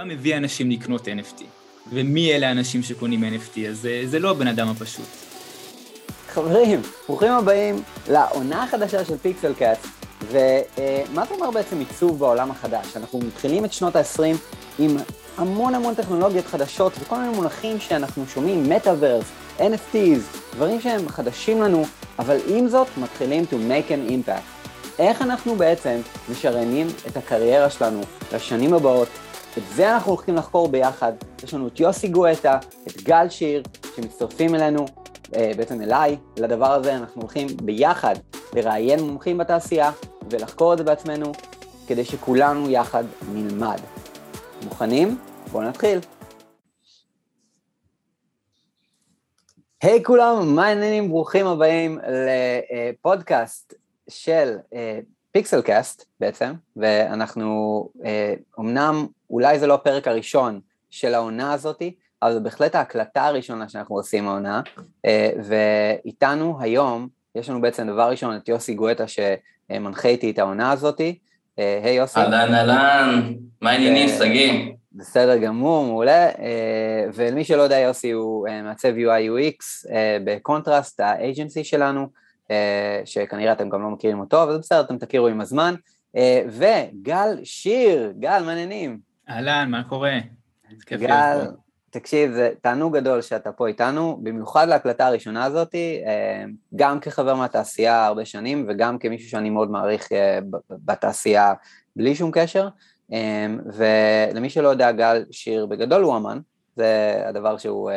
[0.00, 1.42] מה מביא אנשים לקנות NFT,
[1.92, 5.04] ומי אלה האנשים שקונים NFT, אז זה, זה לא הבן אדם הפשוט.
[6.28, 9.86] חברים, ברוכים הבאים לעונה החדשה של פיקסל קאסט,
[10.30, 12.96] ומה זה אומר בעצם עיצוב בעולם החדש?
[12.96, 14.22] אנחנו מתחילים את שנות ה-20
[14.78, 14.96] עם
[15.36, 19.26] המון המון טכנולוגיות חדשות וכל מיני מונחים שאנחנו שומעים, מטאוורס,
[19.58, 21.84] NFTs, דברים שהם חדשים לנו,
[22.18, 24.68] אבל עם זאת מתחילים to make an impact.
[24.98, 28.00] איך אנחנו בעצם משריינים את הקריירה שלנו
[28.32, 29.08] לשנים הבאות.
[29.58, 31.12] את זה אנחנו הולכים לחקור ביחד.
[31.44, 33.62] יש לנו את יוסי גואטה, את גל שיר,
[33.96, 34.86] שמצטרפים אלינו,
[35.36, 36.96] אה, בעצם אליי, לדבר הזה.
[36.96, 38.14] אנחנו הולכים ביחד
[38.52, 39.92] לראיין מומחים בתעשייה
[40.30, 41.32] ולחקור את זה בעצמנו,
[41.86, 43.78] כדי שכולנו יחד נלמד.
[44.64, 45.18] מוכנים?
[45.52, 45.98] בואו נתחיל.
[49.82, 51.08] היי hey, כולם, מה העניינים?
[51.08, 51.98] ברוכים הבאים
[53.02, 53.74] לפודקאסט
[54.08, 54.56] של
[55.32, 61.94] פיקסל uh, קאסט בעצם, ואנחנו, uh, אמנם אולי זה לא הפרק הראשון של העונה הזאתי,
[62.22, 65.10] אבל זו בהחלט ההקלטה הראשונה שאנחנו עושים העונה, uh,
[65.44, 71.18] ואיתנו היום, יש לנו בעצם דבר ראשון את יוסי גואטה שמנחה איתי את העונה הזאתי.
[71.56, 72.20] היי hey, יוסי.
[72.20, 74.72] אהלן אהלן, מה העניינים שגיא?
[74.92, 76.30] בסדר גמור, מעולה.
[77.14, 79.88] ולמי שלא יודע, יוסי הוא מעצב UI UX
[80.24, 82.08] בקונטרסט, ה agency שלנו.
[82.50, 85.74] אה, שכנראה אתם גם לא מכירים אותו, אבל זה בסדר, אתם תכירו עם הזמן.
[86.16, 89.09] אה, וגל שיר, גל, מה העניינים?
[89.30, 90.18] אהלן, מה קורה?
[90.90, 91.46] גל,
[91.90, 96.44] תקשיב, זה תענוג גדול שאתה פה איתנו, במיוחד להקלטה הראשונה הזאת, אה,
[96.76, 100.08] גם כחבר מהתעשייה הרבה שנים, וגם כמישהו שאני מאוד מעריך
[100.70, 101.52] בתעשייה
[101.96, 102.68] בלי שום קשר.
[103.66, 106.38] ולמי שלא יודע, גל שיר בגדול הוא אמן,
[106.76, 107.90] זה הדבר שהוא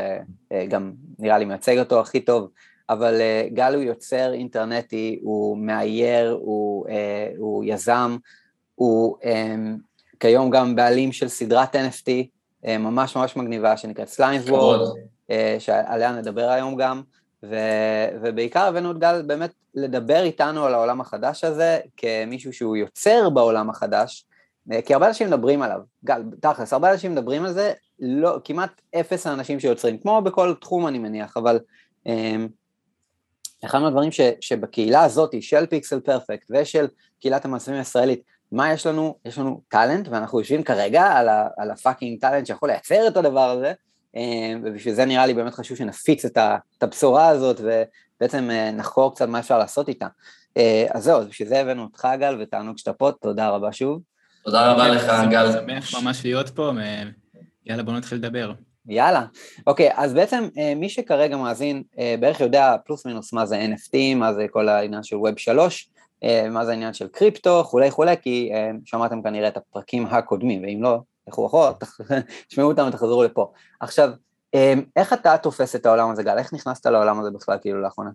[0.70, 2.50] גם נראה לי מייצג אותו הכי טוב
[2.90, 3.22] אבל
[3.54, 6.86] גל הוא יוצר אינטרנטי, הוא מאייר, הוא,
[7.38, 8.18] הוא יזם,
[8.76, 9.18] הוא
[10.24, 12.08] כיום גם בעלים של סדרת NFT
[12.66, 14.90] uh, ממש ממש מגניבה שנקראת Slimes World,
[15.30, 17.02] uh, שעליה נדבר היום גם,
[17.44, 17.56] ו,
[18.22, 23.70] ובעיקר הבאנו את גל באמת לדבר איתנו על העולם החדש הזה כמישהו שהוא יוצר בעולם
[23.70, 24.26] החדש,
[24.70, 28.82] uh, כי הרבה אנשים מדברים עליו, גל, תכלס, הרבה אנשים מדברים על זה, לא, כמעט
[28.96, 31.60] אפס האנשים שיוצרים, כמו בכל תחום אני מניח, אבל
[33.66, 36.88] אחד מהדברים ש, שבקהילה הזאת של Pixel Perfect ושל
[37.20, 39.18] קהילת המעצבים הישראלית, מה יש לנו?
[39.26, 43.18] יש לנו talent, ואנחנו יושבים כרגע על, ה, על ה fucking talent שיכול לייצר את
[43.18, 43.74] הדבר הזה,
[44.16, 48.72] אה, ובשביל זה נראה לי באמת חשוב שנפיץ את, ה, את הבשורה הזאת ובעצם אה,
[48.72, 50.08] נחקור קצת מה אפשר לעשות איתה.
[50.58, 54.02] אה, אז זהו, אז בשביל זה הבאנו אותך גל ותענוג שאתה פה, תודה רבה שוב.
[54.44, 55.52] תודה רבה לך גל.
[55.52, 56.72] שמח ממש להיות פה,
[57.66, 58.54] יאללה בוא נתחיל לדבר.
[58.88, 59.26] יאללה.
[59.68, 61.84] אוקיי, אז בעצם מי שכרגע מאזין
[62.20, 65.93] בערך יודע פלוס מינוס מה זה NFT, מה זה כל העניין של Web 3, אה,
[66.52, 68.52] מה זה העניין של קריפטו, כולי כולי, כי
[68.86, 71.72] שמעתם כנראה את הפרקים הקודמים, ואם לא, לכו אחורה,
[72.48, 73.52] תשמעו אותם ותחזרו לפה.
[73.80, 74.10] עכשיו,
[74.96, 76.38] איך אתה תופס את העולם הזה, גל?
[76.38, 78.10] איך נכנסת לעולם הזה בכלל, כאילו, לאחרונה?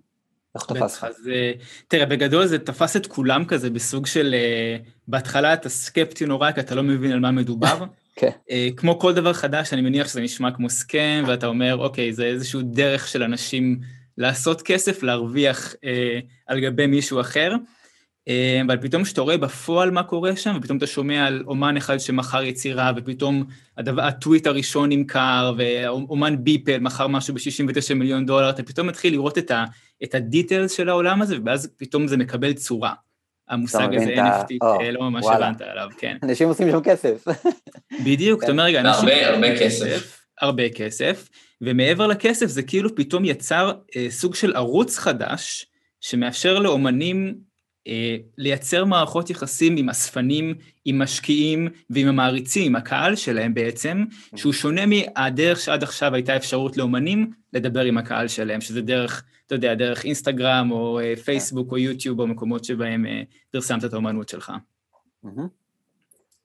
[0.54, 1.04] איך הוא תפס לך?
[1.04, 1.30] אז
[1.88, 4.34] תראה, בגדול זה תפס את כולם כזה בסוג של,
[5.08, 7.84] בהתחלה אתה סקפטי נורא, כי אתה לא מבין על מה מדובר.
[8.18, 8.30] כן.
[8.50, 12.24] אה, כמו כל דבר חדש, אני מניח שזה נשמע כמו סכם, ואתה אומר, אוקיי, זה
[12.24, 13.80] איזשהו דרך של אנשים
[14.18, 17.54] לעשות כסף, להרוויח אה, על גבי מישהו אחר.
[18.28, 21.98] אה, אבל פתאום כשאתה רואה בפועל מה קורה שם, ופתאום אתה שומע על אומן אחד
[21.98, 23.44] שמכר יצירה, ופתאום
[23.78, 29.38] הדבר, הטוויט הראשון נמכר, ואומן ביפל מכר משהו ב-69 מיליון דולר, אתה פתאום מתחיל לראות
[29.38, 29.64] את, ה,
[30.04, 32.92] את הדיטלס של העולם הזה, ואז פתאום זה מקבל צורה.
[33.48, 36.16] המושג הזה NFT, אה, לא ממש הבנת עליו, כן.
[36.22, 37.24] אנשים עושים שם כסף.
[38.06, 39.08] בדיוק, אתה אומר רגע, אנשים...
[39.08, 40.20] הרבה, הרבה כסף.
[40.40, 41.28] הרבה כסף,
[41.60, 45.66] ומעבר לכסף זה כאילו פתאום יצר אה, סוג של ערוץ חדש,
[46.00, 47.47] שמאפשר לאומנים
[48.38, 50.54] לייצר מערכות יחסים עם אספנים,
[50.84, 54.04] עם משקיעים ועם המעריצים, הקהל שלהם בעצם,
[54.36, 59.24] שהוא שונה מהדרך שעד עכשיו הייתה אפשרות לאומנים לדבר עם הקהל שלהם, שזה דרך...
[59.48, 63.92] אתה יודע, דרך אינסטגרם או אה, פייסבוק או יוטיוב או מקומות שבהם אה, פרסמת את
[63.92, 64.52] האומנות שלך.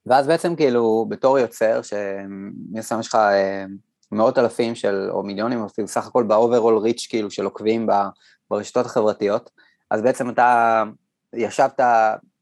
[0.05, 3.65] ואז בעצם כאילו בתור יוצר, שמן הסתם יש לך אה,
[4.11, 7.87] מאות אלפים של, או מיליונים אפילו, סך הכל ב-overall reach כאילו של עוקבים
[8.49, 9.49] ברשתות החברתיות,
[9.91, 10.83] אז בעצם אתה
[11.33, 11.79] ישבת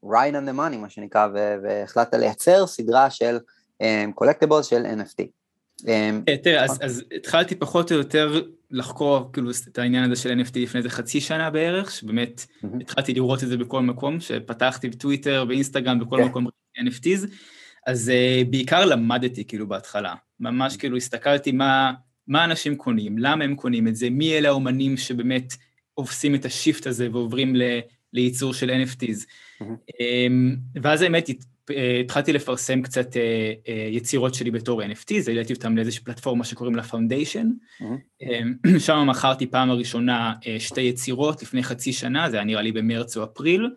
[0.04, 1.28] right on the money מה שנקרא,
[1.62, 3.38] והחלטת לייצר סדרה של
[4.20, 5.24] collectibles של NFT.
[5.88, 10.40] אמ, אה, תראה, אז, אז התחלתי פחות או יותר לחקור כאילו את העניין הזה של
[10.40, 12.46] NFT לפני איזה חצי שנה בערך, שבאמת
[12.80, 16.24] התחלתי לראות את זה בכל מקום, שפתחתי בטוויטר, באינסטגרם, בכל כן.
[16.24, 16.46] מקום
[16.78, 17.26] NFTs,
[17.86, 21.92] אז uh, בעיקר למדתי כאילו בהתחלה, ממש כאילו הסתכלתי מה,
[22.26, 25.54] מה אנשים קונים, למה הם קונים את זה, מי אלה האומנים שבאמת
[25.94, 27.54] עושים את ה shift הזה ועוברים
[28.12, 29.24] לייצור של NFTs.
[29.24, 29.64] Mm-hmm.
[29.64, 31.28] Um, ואז האמת
[32.00, 33.16] התחלתי לפרסם קצת
[33.90, 37.50] יצירות שלי בתור NFT, זה העליתי אותם לאיזושהי פלטפורמה שקוראים לה Foundation.
[37.80, 38.78] Mm-hmm.
[38.86, 43.24] שם מכרתי פעם הראשונה שתי יצירות לפני חצי שנה, זה היה נראה לי במרץ או
[43.24, 43.70] אפריל.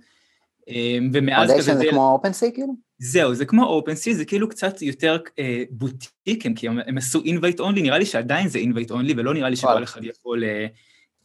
[1.13, 1.71] ומאז כזה...
[1.71, 2.85] Foundation זה כמו OpenSea כאילו?
[2.99, 7.21] זהו, זה כמו OpenSea, זה כאילו קצת יותר אה, בוטיק, הם, כי הם, הם עשו
[7.23, 10.65] invite only, נראה לי שעדיין זה invite only, ולא נראה לי שכל אחד יכול אה,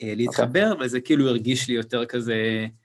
[0.02, 0.72] אה, להתחבר, okay.
[0.72, 0.86] אוקיי.
[0.86, 2.66] וזה כאילו הרגיש לי יותר כזה, אה.
[2.66, 2.78] אוקיי,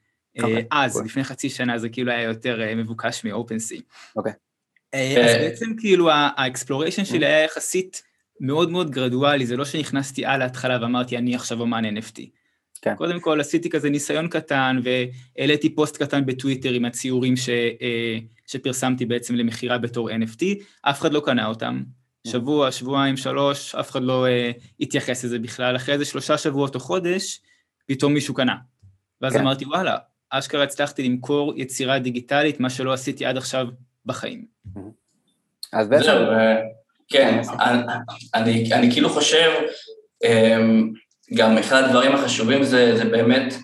[0.72, 1.06] אז, cool.
[1.06, 3.82] לפני חצי שנה זה כאילו היה יותר אה, מבוקש מ OpenSea.
[4.16, 4.34] אוקיי.
[4.94, 8.04] אה, אז בעצם כאילו ה exploration שלי היה יחסית
[8.40, 12.22] מאוד מאוד גרדואלי, זה לא שנכנסתי על ההתחלה ואמרתי, אני עכשיו אומן NFT.
[12.82, 12.96] כן.
[12.96, 18.18] קודם כל עשיתי כזה ניסיון קטן והעליתי פוסט קטן בטוויטר עם הציורים ש, אה,
[18.48, 20.44] שפרסמתי בעצם למכירה בתור NFT,
[20.82, 21.84] אף אחד לא קנה אותם.
[22.28, 25.76] שבוע, שבועיים, שלוש, אף אחד לא אה, התייחס לזה בכלל.
[25.76, 27.42] אחרי איזה שלושה שבועות או חודש,
[27.86, 28.56] פתאום מישהו קנה.
[29.22, 29.40] ואז כן.
[29.40, 29.98] אמרתי, וואלה,
[30.30, 33.68] אשכרה הצלחתי למכור יצירה דיגיטלית, מה שלא עשיתי עד עכשיו
[34.06, 34.46] בחיים.
[34.68, 34.80] Mm-hmm.
[35.74, 36.10] אז בעצם...
[36.10, 36.56] אה,
[37.10, 37.42] כן,
[38.34, 39.52] אני, אני, כאילו חושב,
[40.24, 40.92] אמ,
[41.34, 43.56] גם אחד הדברים החשובים זה, זה באמת,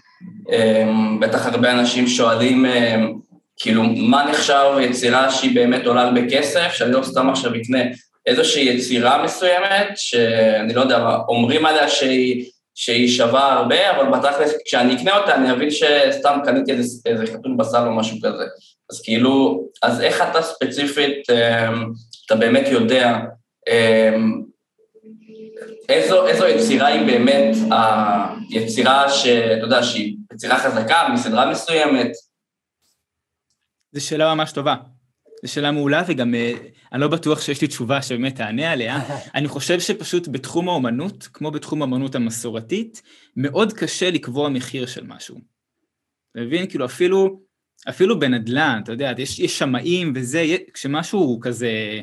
[0.51, 3.13] אמ, בטח הרבה אנשים שואלים, אמ,
[3.57, 7.79] כאילו, מה נחשב יצירה שהיא באמת עולה הרבה כסף, שאני לא סתם עכשיו אקנה
[8.25, 14.95] איזושהי יצירה מסוימת, שאני לא יודע, אומרים עליה שהיא, שהיא שווה הרבה, אבל בתכלס, כשאני
[14.95, 18.43] אקנה אותה, אני אבין שסתם קניתי איזה, איזה חתול בסל או משהו כזה.
[18.91, 21.91] אז כאילו, אז איך אתה ספציפית, אמ,
[22.25, 23.19] אתה באמת יודע
[25.89, 27.55] איזו, איזו יצירה היא באמת
[28.49, 32.11] היצירה שאתה יודע, שהיא יצירה חזקה מסדרה מסוימת?
[33.91, 34.75] זו שאלה ממש טובה.
[35.43, 36.53] זו שאלה מעולה, וגם אה,
[36.93, 38.99] אני לא בטוח שיש לי תשובה שבאמת תענה עליה.
[39.35, 43.01] אני חושב שפשוט בתחום האומנות, כמו בתחום האומנות המסורתית,
[43.35, 45.37] מאוד קשה לקבוע מחיר של משהו.
[46.31, 46.69] אתה מבין?
[46.69, 47.41] כאילו אפילו,
[47.89, 52.01] אפילו בנדל"ן, אתה יודע, יש, יש שמאים וזה, כשמשהו הוא כזה...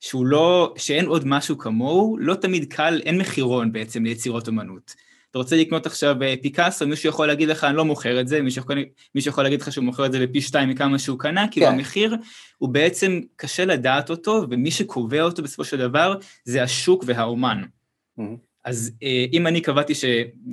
[0.00, 4.94] שהוא לא, שאין עוד משהו כמוהו, לא תמיד קל, אין מחירון בעצם ליצירות אומנות.
[5.34, 8.42] אתה רוצה לקנות עכשיו אה, פיקאסו, מישהו יכול להגיד לך, אני לא מוכר את זה,
[8.42, 8.78] מישהו יכול,
[9.14, 11.72] מישהו יכול להגיד לך שהוא מוכר את זה בפי שתיים מכמה שהוא קנה, כאילו כן.
[11.72, 12.16] המחיר
[12.58, 16.14] הוא בעצם קשה לדעת אותו, ומי שקובע אותו בסופו של דבר
[16.44, 17.62] זה השוק והאומן.
[17.62, 18.22] Mm-hmm.
[18.64, 20.04] אז אה, אם אני קבעתי ש...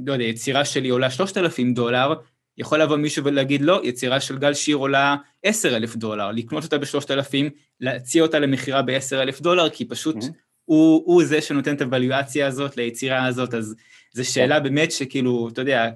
[0.06, 2.13] לא יודע, יצירה שלי עולה 3,000 דולר,
[2.57, 7.50] יכול לבוא מישהו ולהגיד, לא, יצירה של גל שיר עולה 10,000 דולר, לקנות אותה ב-3,000,
[7.80, 10.51] להציע אותה למכירה ב-10,000 דולר, כי פשוט mm-hmm.
[10.66, 13.75] הוא, הוא זה שנותן את הוואליואציה הזאת ליצירה הזאת, אז
[14.13, 14.63] זו שאלה כן.
[14.63, 15.89] באמת שכאילו, אתה יודע,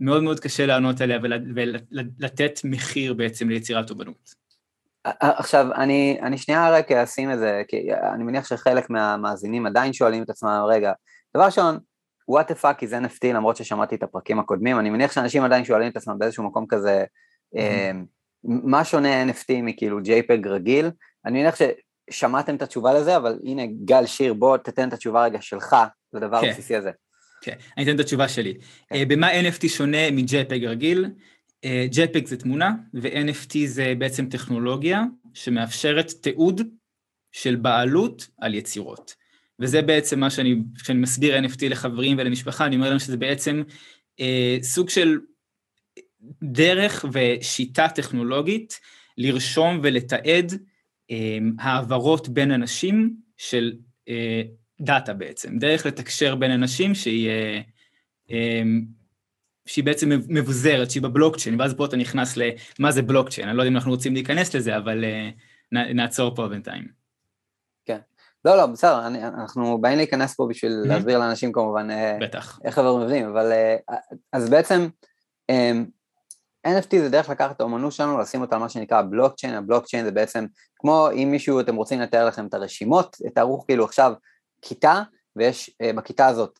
[0.00, 1.18] מאוד מאוד קשה לענות עליה
[1.54, 4.40] ולתת מחיר בעצם ליצירת אומנות.
[5.04, 10.22] עכשיו, אני, אני שנייה רק אשים את זה, כי אני מניח שחלק מהמאזינים עדיין שואלים
[10.22, 10.92] את עצמם, רגע,
[11.36, 11.78] דבר ראשון,
[12.30, 15.90] what the fuck is NFT למרות ששמעתי את הפרקים הקודמים, אני מניח שאנשים עדיין שואלים
[15.90, 17.04] את עצמם באיזשהו מקום כזה,
[17.56, 17.96] mm-hmm.
[18.44, 20.90] מה שונה NFT מכאילו JPEG רגיל,
[21.26, 21.54] אני מניח
[22.10, 25.76] ששמעתם את התשובה לזה, אבל הנה גל שיר, בוא תתן את התשובה רגע שלך
[26.12, 26.48] לדבר כן.
[26.48, 26.90] הבסיסי הזה.
[27.40, 28.54] כן, אני אתן את התשובה שלי.
[28.88, 29.02] כן.
[29.02, 31.06] Uh, במה NFT שונה מ-JPEG רגיל?
[31.66, 35.02] Uh, JPEG זה תמונה, ו-NFT זה בעצם טכנולוגיה
[35.34, 36.60] שמאפשרת תיעוד
[37.32, 39.14] של בעלות על יצירות.
[39.60, 43.62] וזה בעצם מה שאני, כשאני מסביר NFT לחברים ולמשפחה, אני אומר להם שזה בעצם
[44.20, 45.18] אה, סוג של
[46.42, 48.80] דרך ושיטה טכנולוגית
[49.18, 50.52] לרשום ולתעד
[51.10, 53.72] אה, העברות בין אנשים של
[54.08, 54.42] אה,
[54.80, 57.60] דאטה בעצם, דרך לתקשר בין אנשים שהיא, אה,
[58.30, 58.62] אה,
[59.66, 63.70] שהיא בעצם מבוזרת, שהיא בבלוקצ'יין, ואז פה אתה נכנס למה זה בלוקצ'יין, אני לא יודע
[63.70, 65.30] אם אנחנו רוצים להיכנס לזה, אבל אה,
[65.94, 67.00] נעצור פה בינתיים.
[68.44, 70.88] לא, לא, בסדר, אני, אנחנו באים להיכנס פה בשביל mm-hmm.
[70.88, 72.58] להסביר לאנשים כמובן אה, בטח.
[72.64, 73.52] איך הדברים מבנים, אבל
[74.32, 74.88] אז בעצם
[75.50, 75.86] אמ,
[76.66, 80.10] NFT זה דרך לקחת את האומנות שלנו, לשים אותה על מה שנקרא בלוקצ'יין, הבלוקצ'יין זה
[80.10, 80.46] בעצם
[80.76, 84.12] כמו אם מישהו, אתם רוצים לתאר לכם את הרשימות, תארו כאילו עכשיו
[84.62, 85.02] כיתה,
[85.36, 86.58] ויש אה, בכיתה הזאת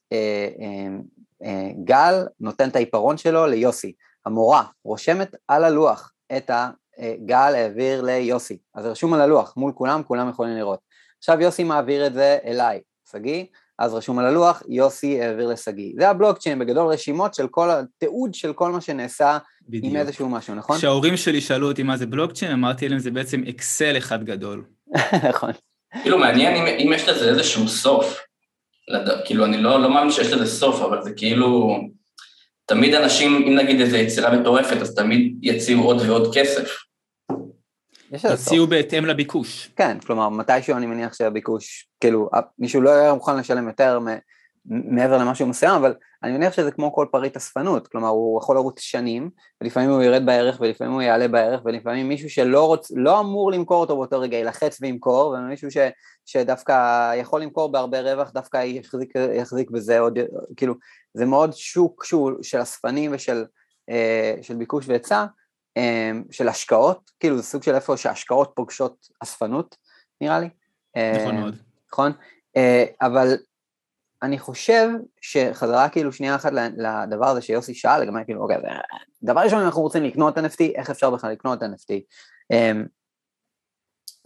[1.84, 3.92] גל נותן את העיפרון שלו ליוסי,
[4.26, 10.02] המורה רושמת על הלוח את הגל העביר ליוסי, אז זה רשום על הלוח מול כולם,
[10.02, 10.80] כולם יכולים לראות.
[11.18, 12.80] עכשיו יוסי מעביר את זה אליי,
[13.12, 13.44] שגיא,
[13.78, 15.92] אז רשום על הלוח, יוסי העביר לשגיא.
[15.98, 19.38] זה הבלוקצ'יין, בגדול רשימות של כל, התיעוד של כל מה שנעשה
[19.68, 19.84] בדיוק.
[19.84, 20.78] עם איזשהו משהו, נכון?
[20.78, 24.64] כשההורים שלי שאלו אותי מה זה בלוקצ'יין, אמרתי להם זה בעצם אקסל אחד גדול.
[25.28, 25.50] נכון.
[26.02, 28.20] כאילו מעניין אם, אם יש לזה איזשהו סוף.
[28.88, 29.24] לד...
[29.24, 31.80] כאילו אני לא, לא מאמין שיש לזה סוף, אבל זה כאילו...
[32.66, 36.76] תמיד אנשים, אם נגיד איזו יצירה מטורפת, אז תמיד יציעו עוד ועוד כסף.
[38.12, 39.70] הציעו בהתאם לביקוש.
[39.76, 43.98] כן, כלומר, מתישהו אני מניח שהביקוש, כאילו, מישהו לא היה מוכן לשלם יותר
[44.66, 48.80] מעבר למשהו מסוים, אבל אני מניח שזה כמו כל פריט אספנות, כלומר הוא יכול לרוץ
[48.80, 53.52] שנים, ולפעמים הוא ירד בערך ולפעמים הוא יעלה בערך, ולפעמים מישהו שלא רוצ, לא אמור
[53.52, 55.76] למכור אותו באותו רגע ילחץ וימכור, ומישהו ש,
[56.26, 60.18] שדווקא יכול למכור בהרבה רווח, דווקא יחזיק, יחזיק בזה עוד,
[60.56, 60.74] כאילו,
[61.14, 63.44] זה מאוד שוק שהוא של אספנים ושל
[63.90, 65.26] אה, של ביקוש והיצע,
[65.76, 69.76] אה, של השקעות, כאילו זה סוג של איפה שהשקעות פוגשות אספנות,
[70.20, 70.48] נראה לי.
[70.96, 71.56] נכון מאוד.
[71.92, 72.12] נכון?
[73.00, 73.36] אבל
[74.22, 74.88] אני חושב
[75.20, 78.56] שחזרה כאילו שנייה אחת לדבר הזה שיוסי שאל, לגבי כאילו, אוקיי,
[79.22, 81.92] דבר ראשון אנחנו רוצים לקנות NFT, איך אפשר בכלל לקנות NFT?
[82.52, 82.88] Um,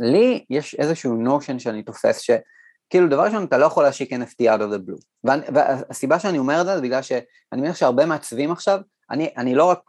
[0.01, 4.61] לי יש איזשהו נושן שאני תופס, שכאילו דבר ראשון אתה לא יכול להשיק NFT out
[4.61, 7.23] of the blue, והסיבה שאני אומר את זה זה בגלל שאני
[7.53, 9.81] מניח שהרבה מעצבים עכשיו, אני, אני לא רק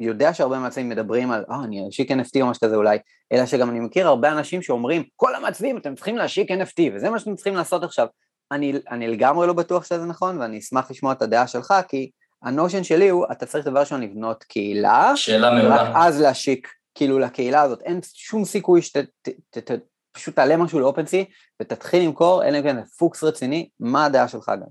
[0.00, 2.98] יודע שהרבה מעצבים מדברים על, אה, אני אשיק NFT או משהו כזה אולי,
[3.32, 7.18] אלא שגם אני מכיר הרבה אנשים שאומרים, כל המעצבים אתם צריכים להשיק NFT, וזה מה
[7.18, 8.06] שאתם צריכים לעשות עכשיו.
[8.52, 12.10] אני, אני לגמרי לא בטוח שזה נכון, ואני אשמח לשמוע את הדעה שלך, כי
[12.42, 15.82] הנושן שלי הוא, אתה צריך דבר ראשון לבנות קהילה, שאלה מעולה.
[15.82, 21.24] רק אז להשיק כאילו לקהילה הזאת, אין שום סיכוי שפשוט תעלה משהו לאופנסי
[21.62, 24.66] ותתחיל למכור, אלא אם כן זה פוקס רציני, מה הדעה שלך גם?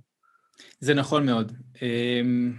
[0.79, 1.51] זה נכון מאוד.
[1.81, 2.53] אמ,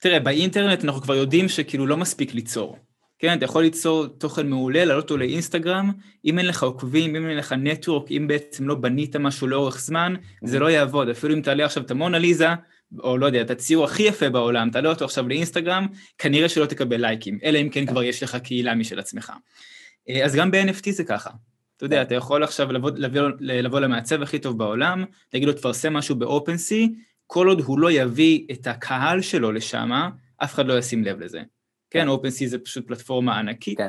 [0.00, 2.78] תראה, באינטרנט אנחנו כבר יודעים שכאילו לא מספיק ליצור.
[3.18, 5.92] כן, אתה יכול ליצור תוכן מעולה, לעלות אותו לאינסטגרם,
[6.24, 10.14] אם אין לך עוקבים, אם אין לך נטוורק, אם בעצם לא בנית משהו לאורך זמן,
[10.44, 10.58] זה.
[10.58, 11.08] לא יעבוד.
[11.08, 12.48] אפילו אם תעלה עכשיו את המונליזה,
[12.98, 15.86] או לא יודע, את הציור הכי יפה בעולם, תעלה אותו עכשיו לאינסטגרם,
[16.18, 19.32] כנראה שלא תקבל לייקים, אלא אם כן כבר יש לך קהילה משל עצמך.
[20.08, 21.30] אה, אז גם ב-NFT זה ככה.
[21.76, 25.92] אתה יודע, אתה יכול עכשיו לבוא, לבוא, לבוא למעצב הכי טוב בעולם, להגיד לו, תפרסם
[25.92, 26.88] משהו ב-OpenSea,
[27.26, 29.90] כל עוד הוא לא יביא את הקהל שלו לשם,
[30.36, 31.40] אף אחד לא ישים לב לזה.
[31.90, 33.86] כן, OpenSea זה פשוט פלטפורמה ענקית, כן.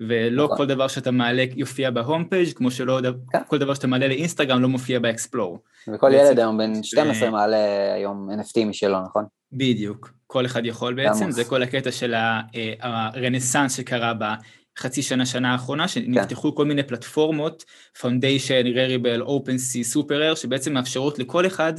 [0.00, 0.56] ולא נכון.
[0.56, 3.00] כל דבר שאתה מעלה יופיע בהום פייג', כמו שלא
[3.32, 3.38] כן.
[3.48, 5.58] כל דבר שאתה מעלה לאינסטגרם לא מופיע באקספלור.
[5.94, 9.24] וכל ילד היום בן 12 מעלה היום NFT משלו, נכון?
[9.52, 12.40] בדיוק, כל אחד יכול בעצם, זה כל הקטע של אה,
[12.80, 16.56] הרנסאנס שקרה בחצי שנה, שנה האחרונה, שנפתחו כן.
[16.56, 17.64] כל מיני פלטפורמות,
[18.00, 21.72] Foundation, Rarible, OpenSea, SuperRare, שבעצם מאפשרות לכל אחד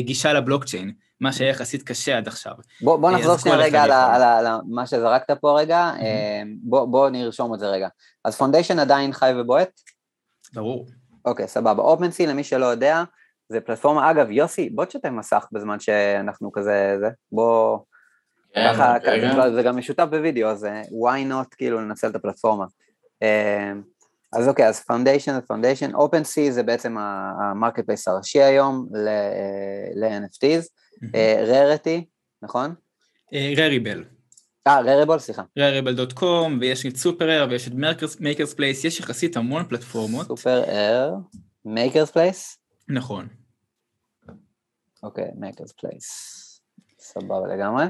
[0.00, 0.92] גישה לבלוקצ'יין.
[1.20, 2.52] מה שהיה יחסית קשה עד עכשיו.
[2.80, 6.46] בוא, בוא אה, נחזור שנייה רגע על, על, על, על מה שזרקת פה רגע, mm-hmm.
[6.62, 7.88] בוא, בוא נרשום את זה רגע.
[8.24, 9.80] אז Foundation עדיין חי ובועט?
[10.54, 10.86] ברור.
[11.24, 11.82] אוקיי, סבבה.
[11.82, 13.02] OpenSea, למי שלא יודע,
[13.48, 17.78] זה פלטפורמה, אגב, יוסי, בוא תשתף מסך בזמן שאנחנו כזה, זה, בוא...
[18.54, 22.64] כן, ככה, ככה, זה גם משותף בווידאו, אז אה, why not כאילו לנצל את הפלטפורמה.
[24.36, 30.68] אז אוקיי, אז Foundation זה Foundation, OpenSea זה בעצם ה marketplace הראשי היום ל-NFTs.
[31.46, 32.04] Rarity,
[32.42, 32.74] נכון?
[33.56, 34.04] Rarible.
[34.66, 35.42] אה, Rarible, סליחה.
[35.58, 37.72] Rarible.com, ויש את SuperRare, ויש את
[38.20, 40.26] MakersPlace, יש יחסית המון פלטפורמות.
[40.26, 41.14] SuperRare,
[41.64, 42.58] MakersPlace?
[42.88, 43.28] נכון.
[45.02, 46.40] אוקיי, MakersPlace.
[47.00, 47.84] סבבה לגמרי.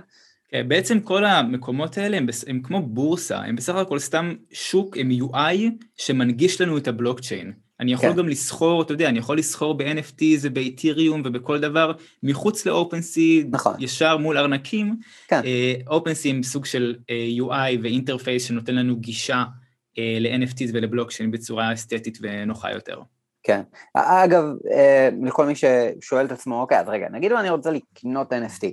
[0.54, 5.11] כן, בעצם כל המקומות האלה הם, הם כמו בורסה, הם בסך הכל סתם שוק, הם
[5.11, 5.56] UI
[5.96, 7.52] שמנגיש לנו את הבלוקצ'יין.
[7.80, 8.16] אני יכול כן.
[8.16, 11.92] גם לסחור, אתה יודע, אני יכול לסחור ב-NFT ובאתיריום ובכל דבר,
[12.23, 13.75] מחוץ ל-OpenSea, נכון.
[13.78, 14.96] ישר מול ארנקים.
[15.28, 15.40] כן.
[15.40, 21.30] Uh, OpenSea עם סוג של uh, אה, UI ואינטרפייס שנותן לנו גישה uh, ל-NFTs ולבלוקשיין
[21.30, 23.00] בצורה אסתטית ונוחה יותר.
[23.42, 23.61] כן.
[23.94, 28.66] אגב, uh, לכל מי ששואל את עצמו, אוקיי, אז רגע, נגיד אני רוצה לקנות NFT,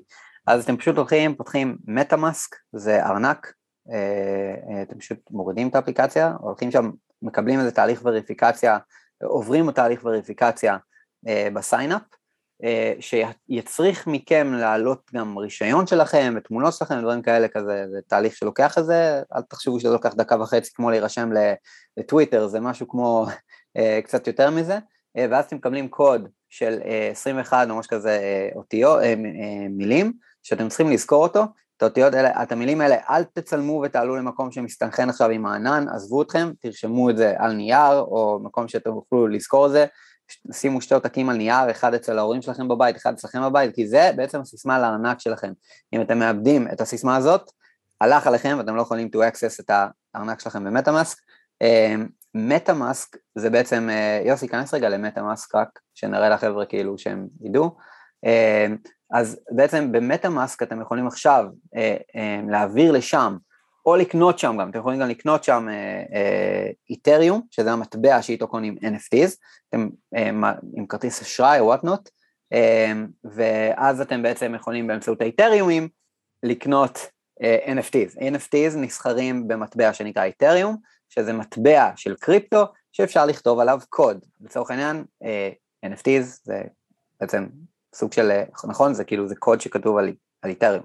[0.48, 3.54] אז אתם פשוט הולכים, פותחים MetaMask, זה ארנק,
[3.88, 8.78] uh, uh, אתם פשוט מורידים את האפליקציה, הולכים שם מקבלים איזה תהליך וריפיקציה,
[9.24, 10.78] עוברים תהליך וריפיקציה
[11.28, 12.02] אה, ב sign up,
[12.64, 18.78] אה, שיצריך מכם להעלות גם רישיון שלכם ותמונות שלכם ודברים כאלה כזה, זה תהליך שלוקח
[18.78, 21.30] את זה, אל תחשבו שזה לוקח דקה וחצי כמו להירשם
[21.98, 23.26] לטוויטר, זה משהו כמו
[23.78, 24.78] אה, קצת יותר מזה,
[25.18, 29.68] אה, ואז אתם מקבלים קוד של אה, 21 או משהו כזה אה, אותיות, אה, אה,
[29.70, 31.44] מילים, שאתם צריכים לזכור אותו,
[31.78, 36.22] את האותיות האלה, את המילים האלה, אל תצלמו ותעלו למקום שמסתנכרן עכשיו עם הענן, עזבו
[36.22, 39.86] אתכם, תרשמו את זה על נייר, או מקום שאתם יוכלו לזכור את זה,
[40.52, 44.12] שימו שתי עותקים על נייר, אחד אצל ההורים שלכם בבית, אחד אצלכם בבית, כי זה
[44.16, 45.52] בעצם הסיסמה לארנק שלכם.
[45.94, 47.52] אם אתם מאבדים את הסיסמה הזאת,
[48.02, 49.72] הלך עליכם ואתם לא יכולים to access את
[50.16, 51.18] הארנק שלכם במטאמאסק.
[52.36, 57.76] מטאמאסק זה בעצם, אה, יוסי, כנס רגע למטאמאסק רק, שנראה לחבר'ה כאילו שהם ידעו.
[59.12, 63.38] אז בעצם במטה-מאסק אתם יכולים עכשיו אה, אה, להעביר לשם,
[63.86, 65.68] או לקנות שם גם, אתם יכולים גם לקנות שם
[66.90, 69.36] איתריום, אה, אה, שזה המטבע שאיתו קונים NFTs,
[69.70, 70.30] אתם אה,
[70.74, 72.10] עם כרטיס אשראי או וואטנוט,
[72.54, 75.90] אה, ואז אתם בעצם יכולים באמצעות האיתריומים
[76.44, 77.00] לקנות
[77.44, 78.18] אה, NFTs.
[78.20, 80.78] NFTs נסחרים במטבע שנקרא איתריום,
[81.10, 84.26] שזה מטבע של קריפטו, שאפשר לכתוב עליו קוד.
[84.42, 85.50] לצורך העניין, אה,
[85.86, 86.62] NFTs זה
[87.22, 87.48] בעצם
[87.96, 88.30] סוג של,
[88.68, 88.94] נכון?
[88.94, 90.84] זה כאילו, זה קוד שכתוב על, על Ethereum.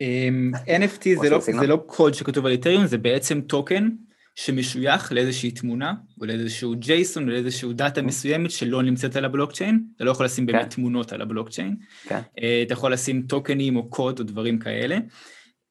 [0.00, 3.88] אמ, NFT זה לא, זה לא קוד שכתוב על Ethereum, זה בעצם token
[4.34, 8.04] שמשוייך לאיזושהי תמונה, או לאיזשהו JSON, או לאיזשהו data mm-hmm.
[8.04, 10.68] מסוימת שלא נמצאת על הבלוקצ'יין, אתה לא יכול לשים באמת כן.
[10.68, 11.76] תמונות על הבלוקצ'יין.
[12.02, 12.20] כן.
[12.42, 14.98] אה, אתה יכול לשים טוקנים או קוד או דברים כאלה.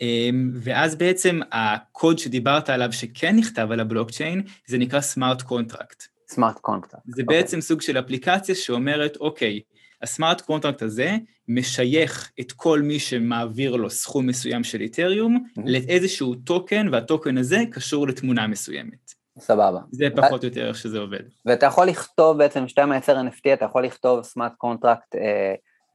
[0.02, 6.04] אמ, ואז בעצם הקוד שדיברת עליו שכן נכתב על הבלוקצ'יין, זה נקרא smart contract.
[6.30, 7.04] smart contract.
[7.08, 7.26] זה okay.
[7.26, 7.62] בעצם אוקיי.
[7.62, 9.60] סוג של אפליקציה שאומרת, אוקיי,
[10.04, 11.18] ה smart contract הזה
[11.48, 15.62] משייך את כל מי שמעביר לו סכום מסוים של Ethereum mm-hmm.
[15.66, 19.22] לאיזשהו token, וה token הזה קשור לתמונה מסוימת.
[19.40, 19.80] סבבה.
[19.92, 21.20] זה פחות או יותר איך שזה עובד.
[21.46, 25.54] ואתה יכול לכתוב בעצם, כשאתה מייצר NFT, אתה יכול לכתוב smart contract אה,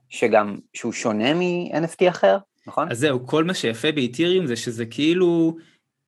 [0.08, 2.90] שגם, שהוא שונה מ-NFT אחר, נכון?
[2.90, 5.56] אז זהו, כל מה שיפה ב Ethereum זה שזה כאילו,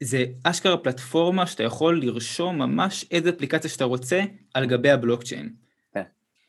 [0.02, 4.20] זה אשכרה פלטפורמה שאתה יכול לרשום ממש איזה אפליקציה שאתה רוצה
[4.54, 5.52] על גבי הבלוקצ'יין.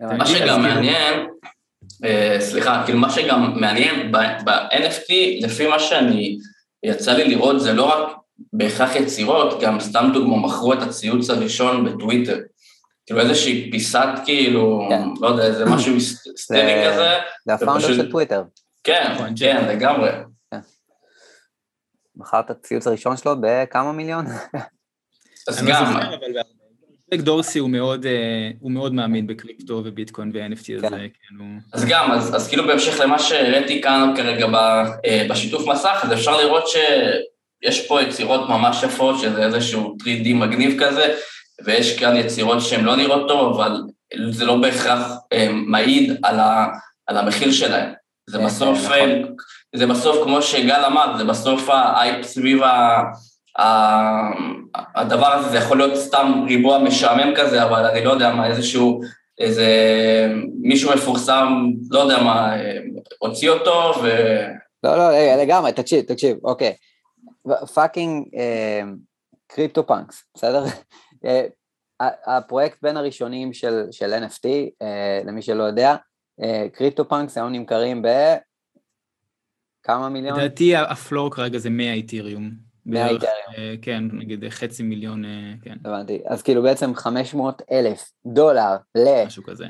[0.02, 1.28] מה שגם מעניין,
[2.06, 6.38] אה, סליחה, כאילו מה שגם מעניין ב-NFT, לפי מה שאני,
[6.84, 8.18] יצא לי לראות, זה לא רק
[8.54, 12.38] בהכרח יצירות, גם סתם דוגמא, מכרו את הציוץ הראשון בטוויטר.
[13.06, 15.02] כאילו איזושהי פיסת כאילו, כן.
[15.22, 17.10] לא יודע, איזה משהו היסטרי כזה.
[17.46, 18.44] זה הפאונדר של טוויטר.
[18.84, 20.10] כן, כן, לגמרי.
[20.52, 20.60] כן.
[22.16, 24.26] מכר את הציוץ הראשון שלו בכמה מיליון?
[25.48, 26.00] אז לא גם...
[27.12, 30.98] גרג דורסי הוא מאוד, אה, הוא מאוד מאמין בקריפטו וביטקוין ו-NFT הזה, כן.
[30.98, 31.48] כן, הוא...
[31.74, 34.56] אז גם, אז, אז כאילו בהמשך למה שהראיתי כאן כרגע ב,
[35.06, 40.84] אה, בשיתוף מסך, אז אפשר לראות שיש פה יצירות ממש יפות, שזה איזשהו 3D מגניב
[40.84, 41.16] כזה,
[41.66, 43.82] ויש כאן יצירות שהן לא נראות טוב, אבל
[44.30, 46.68] זה לא בהכרח אה, מעיד על, ה,
[47.08, 47.94] על המחיר שלהן.
[48.30, 49.36] זה כן, בסוף, נכון.
[49.76, 53.02] זה בסוף, כמו שגל אמר, זה בסוף ההייפ סביב ה...
[54.96, 59.02] הדבר הזה, זה יכול להיות סתם ריבוע משעמם כזה, אבל אני לא יודע מה, איזשהו,
[59.40, 59.68] איזה
[60.62, 61.48] מישהו מפורסם,
[61.92, 62.54] לא יודע מה,
[63.20, 64.08] הוציא אותו ו...
[64.84, 65.10] לא, לא,
[65.42, 66.74] לגמרי, תקשיב, תקשיב, אוקיי.
[67.74, 68.26] fucking
[69.48, 70.64] CryptoPunks, בסדר?
[71.26, 71.46] אה,
[72.26, 74.48] הפרויקט בין הראשונים של, של NFT,
[74.82, 75.96] אה, למי שלא יודע,
[76.74, 78.08] CryptoPunks היום נמכרים ב...
[79.84, 80.40] כמה מיליון?
[80.40, 82.69] לדעתי ה floor כרגע זה 100 איתיריום.
[82.90, 83.34] מהאיתריום.
[83.58, 85.78] אה, כן, נגיד חצי מיליון, אה, כן.
[85.86, 86.22] הבנתי.
[86.26, 89.26] אז כאילו בעצם 500 אלף דולר ל...
[89.26, 89.66] משהו כזה.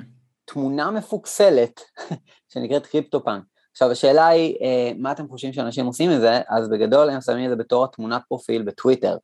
[0.45, 1.82] תמונה מפוקסלת
[2.53, 3.43] שנקראת CryptoPunk.
[3.71, 6.41] עכשיו השאלה היא, אה, מה אתם חושבים שאנשים עושים עם זה?
[6.49, 9.17] אז בגדול הם שמים את זה בתור התמונת פרופיל בטוויטר.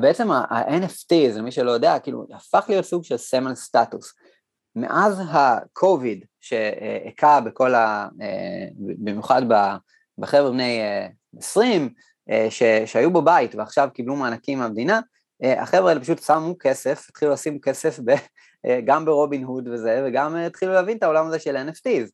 [0.00, 4.12] בעצם ה-NFT, זה למי שלא יודע, כאילו הפך להיות סוג של סמל סטטוס.
[4.76, 8.08] מאז ה-COVID שהכה בכל ה...
[8.78, 9.42] במיוחד
[10.18, 10.80] בחבר'ה בני
[11.38, 11.88] 20, אה,
[12.50, 15.00] ש, שהיו בבית ועכשיו קיבלו מענקים מהמדינה,
[15.42, 18.10] אה, החבר'ה האלה פשוט שמו כסף, התחילו לשים כסף ב,
[18.66, 22.10] אה, גם ברובין הוד וזה, וגם התחילו להבין את העולם הזה של NFTs,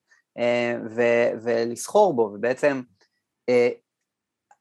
[0.90, 1.02] ו,
[1.42, 2.82] ולסחור בו, ובעצם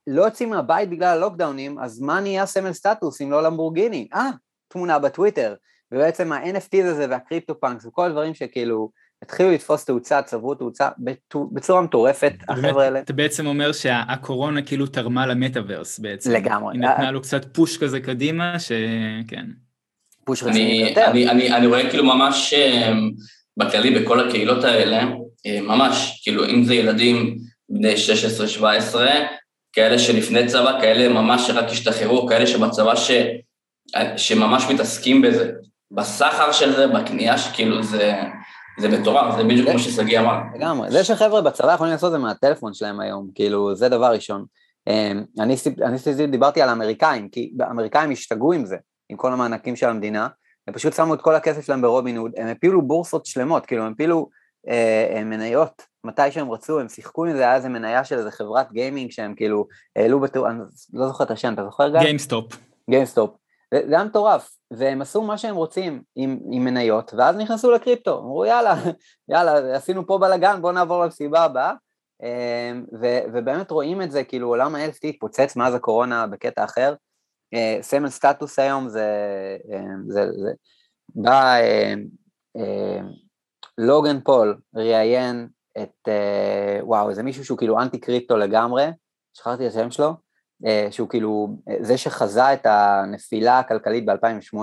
[0.06, 4.08] לא יוצאים מהבית בגלל הלוקדאונים, אז מה נהיה סמל סטטוס אם לא למבורגיני?
[4.14, 4.30] אה,
[4.68, 5.54] תמונה בטוויטר,
[5.92, 8.90] ובעצם ה-NFTs הזה והקריפטו פאנקס וכל הדברים שכאילו
[9.22, 10.88] התחילו לתפוס תאוצה, צברו תאוצה
[11.52, 13.00] בצורה מטורפת, החבר'ה האלה.
[13.00, 16.30] אתה בעצם אומר שהקורונה כאילו תרמה למטאוורס בעצם.
[16.30, 16.74] לגמרי.
[16.74, 19.46] היא נתנה לו קצת פוש כזה קדימה, שכן.
[20.24, 21.04] פוש רציני יותר.
[21.04, 23.10] אני, אני, אני רואה כאילו ממש אמ,
[23.56, 25.02] בכללי בכל הקהילות האלה,
[25.46, 27.36] אמ, ממש, כאילו אם זה ילדים
[27.68, 27.94] בני
[28.60, 28.96] 16-17,
[29.72, 33.10] כאלה שלפני צבא, כאלה ממש שרק השתחררו, כאלה שבצבא ש,
[34.16, 35.50] שממש מתעסקים בזה,
[35.90, 38.12] בסחר של זה, בקנייה שכאילו זה...
[38.80, 40.38] זה מטורף, זה בדיוק כמו ששגיא אמר.
[40.54, 44.44] לגמרי, זה שחבר'ה בצבא יכולים לעשות את זה מהטלפון שלהם היום, כאילו, זה דבר ראשון.
[44.86, 48.76] אמ, אני, אני דיברתי על האמריקאים, כי האמריקאים השתגעו עם זה,
[49.08, 50.28] עם כל המענקים של המדינה,
[50.68, 53.92] הם פשוט שמו את כל הכסף שלהם ברובין הוד, הם הפילו בורסות שלמות, כאילו הם
[53.92, 54.28] הפילו
[54.68, 58.30] אה, אה מניות מתי שהם רצו, הם שיחקו עם זה, היה איזה מניה של איזה
[58.30, 59.66] חברת gaming שהם כאילו
[59.96, 60.58] העלו בטירוף, אני
[60.92, 62.00] לא זוכר את השם, אתה זוכר גם?
[62.00, 62.56] GameStop.
[62.90, 63.30] GameStop.
[63.74, 68.44] זה היה מטורף, והם עשו מה שהם רוצים עם, עם מניות, ואז נכנסו לקריפטו, אמרו
[68.44, 68.74] יאללה,
[69.30, 71.72] יאללה, עשינו פה בלאגן, בואו נעבור למסיבה הבאה,
[72.22, 76.94] אמ, ו, ובאמת רואים את זה, כאילו עולם ה-NFT התפוצץ מאז הקורונה בקטע אחר,
[77.54, 79.06] אה, סמל סטטוס היום זה,
[79.72, 80.50] אמ, זה, זה
[81.14, 82.06] בא אמ,
[83.78, 85.48] לוגן פול ראיין
[85.82, 88.86] את, אה, וואו, זה מישהו שהוא כאילו אנטי קריפטו לגמרי,
[89.34, 90.14] שכחתי את השם שלו, אה,
[90.90, 94.56] שהוא כאילו אה, זה שחזה את הנפילה הכלכלית ב-2008,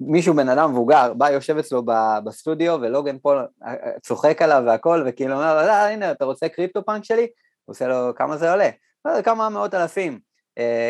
[0.00, 1.82] מישהו, בן אדם מבוגר, בא, יושב אצלו
[2.24, 7.26] בסטודיו, ולוגן פול אה, צוחק עליו והכל, וכאילו אומר לא, הנה, אתה רוצה CryptoPunk שלי?
[7.64, 8.70] הוא עושה לו, כמה זה עולה?
[9.04, 10.18] לא, כמה מאות אלפים.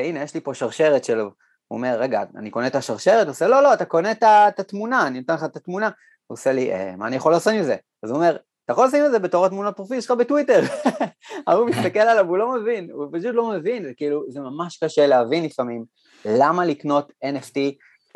[0.05, 1.31] הנה, יש לי פה שרשרת שלו.
[1.69, 3.27] הוא אומר, רגע, אני קונה את השרשרת?
[3.27, 5.91] הוא עושה, לא, לא, אתה קונה את התמונה, אני נותן לך את התמונה.
[6.27, 7.77] הוא עושה לי, אה, מה אני יכול לעשות עם זה?
[8.03, 10.61] אז הוא אומר, אתה יכול לשים את זה בתור התמונת פרופיל שלך בטוויטר.
[11.49, 14.79] אבל הוא מסתכל עליו, הוא לא מבין, הוא פשוט לא מבין, זה כאילו, זה ממש
[14.85, 15.85] קשה להבין לפעמים
[16.25, 17.59] למה לקנות NFT.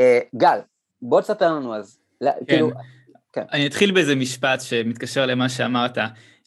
[0.01, 0.59] אה, גל,
[1.03, 2.31] בוא תספר לנו אז, כן.
[2.47, 2.71] כאילו...
[3.33, 3.45] כן.
[3.53, 5.99] אני אתחיל באיזה משפט שמתקשר למה שאמרת.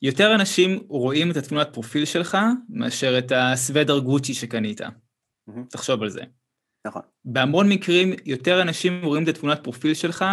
[0.01, 2.37] יותר אנשים רואים את התמונת פרופיל שלך
[2.69, 4.81] מאשר את הסוודר גוצ'י שקנית.
[4.81, 5.51] Mm-hmm.
[5.69, 6.21] תחשוב על זה.
[6.87, 7.01] נכון.
[7.25, 10.25] בהמון מקרים יותר אנשים רואים את התמונת פרופיל שלך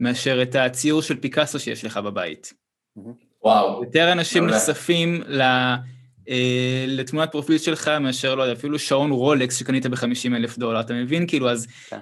[0.00, 2.65] מאשר את הציור של פיקאסו שיש לך בבית.
[3.42, 3.84] וואו.
[3.84, 5.42] יותר אנשים נחשפים ל...
[6.28, 10.94] אה, לתמונת פרופיל שלך מאשר, לא יודע, אפילו שעון רולקס שקנית ב-50 אלף דולר, אתה
[10.94, 11.26] מבין?
[11.26, 11.98] כאילו, אז כן.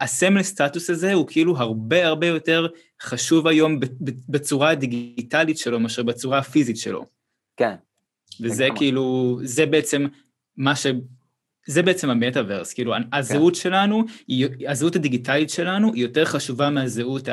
[0.00, 2.66] הסמל סטטוס הזה הוא כאילו הרבה הרבה יותר
[3.02, 3.80] חשוב היום
[4.28, 7.06] בצורה הדיגיטלית שלו מאשר בצורה הפיזית שלו.
[7.56, 7.74] כן.
[8.40, 10.06] וזה כאילו, זה בעצם
[10.56, 10.86] מה ש...
[11.66, 13.60] זה בעצם המטאוורס, כאילו הזהות כן.
[13.60, 14.04] שלנו,
[14.68, 17.28] הזהות הדיגיטלית שלנו היא יותר חשובה מהזהות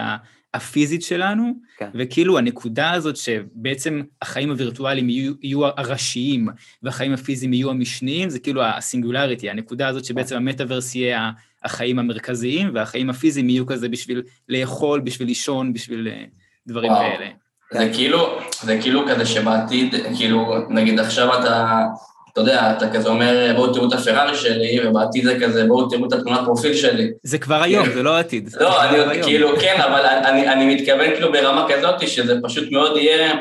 [0.53, 1.89] הפיזית שלנו, כן.
[1.93, 6.47] וכאילו הנקודה הזאת שבעצם החיים הווירטואליים יהיו, יהיו הראשיים
[6.83, 11.31] והחיים הפיזיים יהיו המשניים, זה כאילו הסינגולריטי, הנקודה הזאת שבעצם המטאוורס יהיה
[11.63, 16.23] החיים המרכזיים, והחיים הפיזיים יהיו כזה בשביל לאכול, בשביל לישון, בשביל אה,
[16.67, 17.01] דברים וואו.
[17.01, 17.27] כאלה.
[17.71, 21.85] זה כאילו, זה כאילו כזה שבעתיד, כאילו, נגיד עכשיו אתה
[22.33, 26.07] אתה יודע, אתה כזה אומר, בואו תראו את הפרארי שלי, ובעתיד זה כזה, בואו תראו
[26.07, 27.11] את התמונת פרופיל שלי.
[27.23, 28.49] זה כבר היום, זה לא עתיד.
[28.59, 33.33] לא, אני כאילו, כן, אבל אני, אני מתכוון כאילו ברמה כזאת, שזה פשוט מאוד יהיה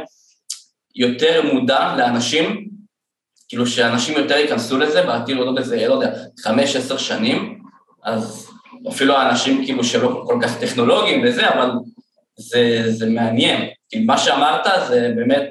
[0.95, 2.69] יותר מודע לאנשים,
[3.49, 6.13] כאילו שאנשים יותר ייכנסו לזה, בעתיד עוד איזה, לא יודע,
[6.45, 7.59] חמש, עשר שנים,
[8.05, 8.51] אז
[8.89, 11.71] אפילו האנשים כאילו שלא כל כך טכנולוגיים וזה, אבל
[12.39, 13.69] זה, זה מעניין.
[13.91, 15.43] כי מה שאמרת זה באמת,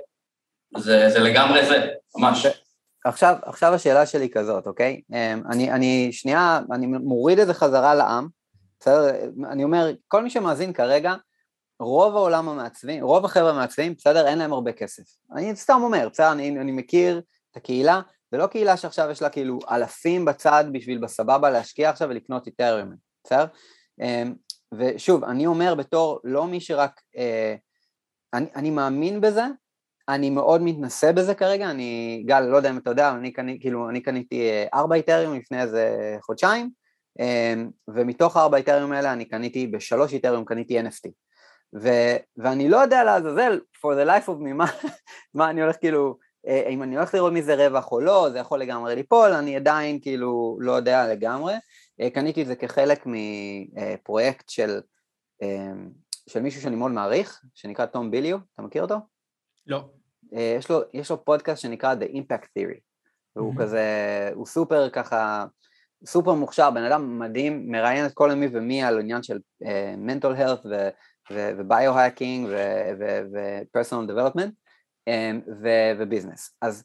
[0.78, 2.45] זה, זה לגמרי זה, ממש.
[3.06, 5.02] עכשיו, עכשיו השאלה שלי כזאת, אוקיי?
[5.14, 8.28] אמ, אני, אני שנייה, אני מוריד את זה חזרה לעם,
[8.80, 9.30] בסדר?
[9.50, 11.16] אני אומר, כל מי שמאזין כרגע,
[11.80, 14.28] רוב העולם המעצבים, רוב החבר'ה המעצבים, בסדר?
[14.28, 15.04] אין להם הרבה כסף.
[15.36, 16.32] אני סתם אומר, בסדר?
[16.32, 20.98] אני, אני מכיר את הקהילה, זה לא קהילה שעכשיו יש לה כאילו אלפים בצד בשביל
[20.98, 22.92] בסבבה להשקיע עכשיו ולקנות איתריום,
[23.24, 23.46] בסדר?
[24.02, 24.34] אמ,
[24.74, 27.02] ושוב, אני אומר בתור לא מי שרק...
[27.18, 27.56] אה,
[28.34, 29.46] אני, אני מאמין בזה,
[30.10, 33.89] אני מאוד מתנסה בזה כרגע, אני, גל, לא יודע אם אתה יודע, אני, קני, כאילו,
[33.89, 36.69] אני קניתי אה, ארבע איתריום לפני איזה חודשיים,
[37.19, 41.12] אמ, ומתוך ארבע איתריום האלה אני קניתי, בשלוש איתריום קניתי NFT.
[41.82, 41.89] ו,
[42.38, 44.65] ואני לא יודע לעזאזל, for the life of me, מה,
[45.34, 46.17] מה אני הולך כאילו,
[46.48, 50.00] אה, אם אני הולך לראות מזה רווח או לא, זה יכול לגמרי ליפול, אני עדיין
[50.02, 51.54] כאילו לא יודע לגמרי.
[52.02, 54.82] אה, קניתי את זה כחלק מפרויקט של,
[55.41, 55.89] אמ,
[56.30, 58.95] של מישהו שאני מאוד מעריך, שנקרא תום ביליו, אתה מכיר אותו?
[59.67, 59.99] לא.
[60.36, 62.80] אה, יש לו, יש לו פודקאסט שנקרא The Impact Theory,
[63.36, 63.60] והוא mm-hmm.
[63.60, 63.84] כזה,
[64.34, 65.46] הוא סופר ככה,
[66.06, 69.68] סופר מוכשר, בן אדם מדהים, מראיין את כל מי ומי על עניין של uh,
[70.08, 70.65] mental health
[73.32, 74.52] ו-personal development
[75.10, 75.50] um,
[76.00, 76.56] ו business.
[76.62, 76.84] אז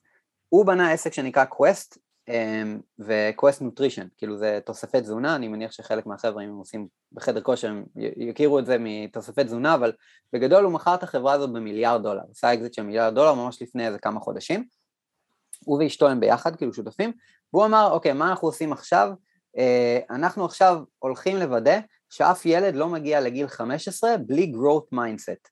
[0.49, 5.73] הוא בנה עסק שנקרא Quest, אמ, ו Quest Nutrition, כאילו זה תוספי תזונה, אני מניח
[5.73, 9.93] שחלק מהחבר'ה אם הם עושים בחדר כושר הם יכירו את זה מתוספי תזונה, אבל
[10.33, 13.87] בגדול הוא מכר את החברה הזאת במיליארד דולר, עשה אקזיט של מיליארד דולר ממש לפני
[13.87, 14.65] איזה כמה חודשים,
[15.65, 17.13] הוא ואשתו הם ביחד, כאילו שותפים,
[17.53, 19.11] והוא אמר אוקיי מה אנחנו עושים עכשיו,
[19.59, 21.79] אה, אנחנו עכשיו הולכים לוודא
[22.11, 25.49] שאף ילד לא מגיע לגיל 15 בלי growth mindset,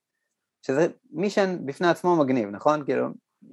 [0.67, 2.85] שזה מישן בפני עצמו מגניב, נכון?
[2.85, 3.07] כאילו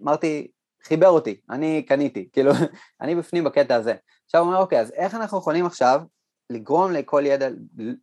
[0.03, 0.47] אמרתי
[0.83, 2.51] חיבר אותי, אני קניתי, כאילו,
[3.01, 3.93] אני בפנים בקטע הזה.
[4.25, 6.01] עכשיו הוא אומר, אוקיי, אז איך אנחנו יכולים עכשיו
[6.49, 7.49] לגרום לכל ידע,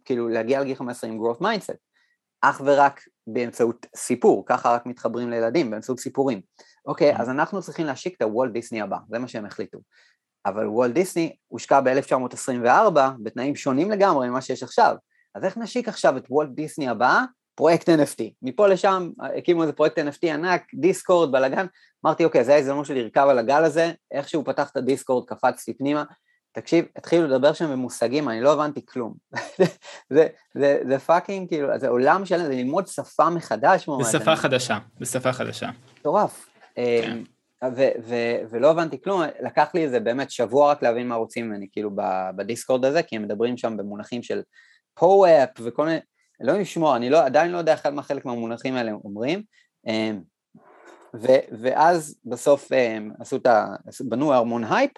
[0.05, 1.77] כאילו, להגיע לגיל 15 עם growth mindset?
[2.41, 6.41] אך ורק באמצעות סיפור, ככה רק מתחברים לילדים, באמצעות סיפורים.
[6.87, 7.21] אוקיי, mm-hmm.
[7.21, 9.79] אז אנחנו צריכים להשיק את הוולט דיסני הבא, זה מה שהם החליטו.
[10.47, 14.97] אבל וולט דיסני הושק ב-1924 בתנאים שונים לגמרי ממה שיש עכשיו.
[15.35, 17.23] אז איך נשיק עכשיו את וולט דיסני הבא
[17.57, 18.23] פרויקט NFT.
[18.43, 21.67] מפה לשם הקימו איזה פרויקט NFT ענק, Discord, בלאגן,
[22.07, 25.25] אמרתי אוקיי, זה ההזדמנות שלי לרכב על הגל הזה, איך שהוא פתח את ה Discord
[25.29, 26.05] קפצתי פנימה,
[26.53, 29.15] תקשיב, התחילו לדבר שם במושגים, אני לא הבנתי כלום.
[30.15, 34.07] זה, זה, זה fucking, כאילו, זה עולם שלם, זה ללמוד שפה מחדש ממש.
[34.07, 34.37] בשפה אני...
[34.37, 35.71] חדשה, בשפה חדשה.
[36.01, 36.49] מטורף.
[36.75, 37.19] כן.
[37.63, 37.69] אה,
[38.51, 41.91] ולא הבנתי כלום, לקח לי איזה באמת שבוע רק להבין מה רוצים ממני, כאילו
[42.37, 44.43] ב Discord הזה, כי הם מדברים שם במונחים של
[44.95, 45.99] POAP וכל מיני,
[46.43, 49.43] אלוהים ישמור, אני לא, עדיין לא יודע מה חלק מהמונחים האלה אומרים,
[49.87, 50.21] אמ,
[51.17, 51.27] ו,
[51.61, 53.67] ואז בסוף הם עשו את ה...
[54.01, 54.91] בנו המון הייפ,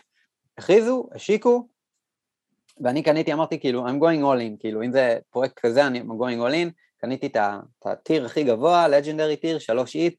[0.58, 1.68] הכריזו, השיקו,
[2.80, 6.38] ואני קניתי, אמרתי כאילו, I'm going all in, כאילו, אם זה פרויקט כזה, I'm going
[6.38, 7.36] all in, קניתי את
[7.84, 10.16] הטיר הכי גבוה, לג'נדרי טיר, שלוש איט,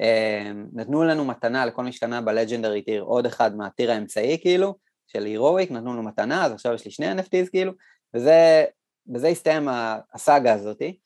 [0.00, 4.74] אמ, נתנו לנו מתנה לכל מי שקנה בלג'נדרי טיר עוד אחד מהטיר האמצעי, כאילו,
[5.06, 7.72] של הירואיק, נתנו לו מתנה, אז עכשיו יש לי שני NFTs כאילו,
[8.14, 8.64] וזה,
[9.12, 9.68] בזה הסתיים
[10.14, 10.98] הסאגה הזאתי.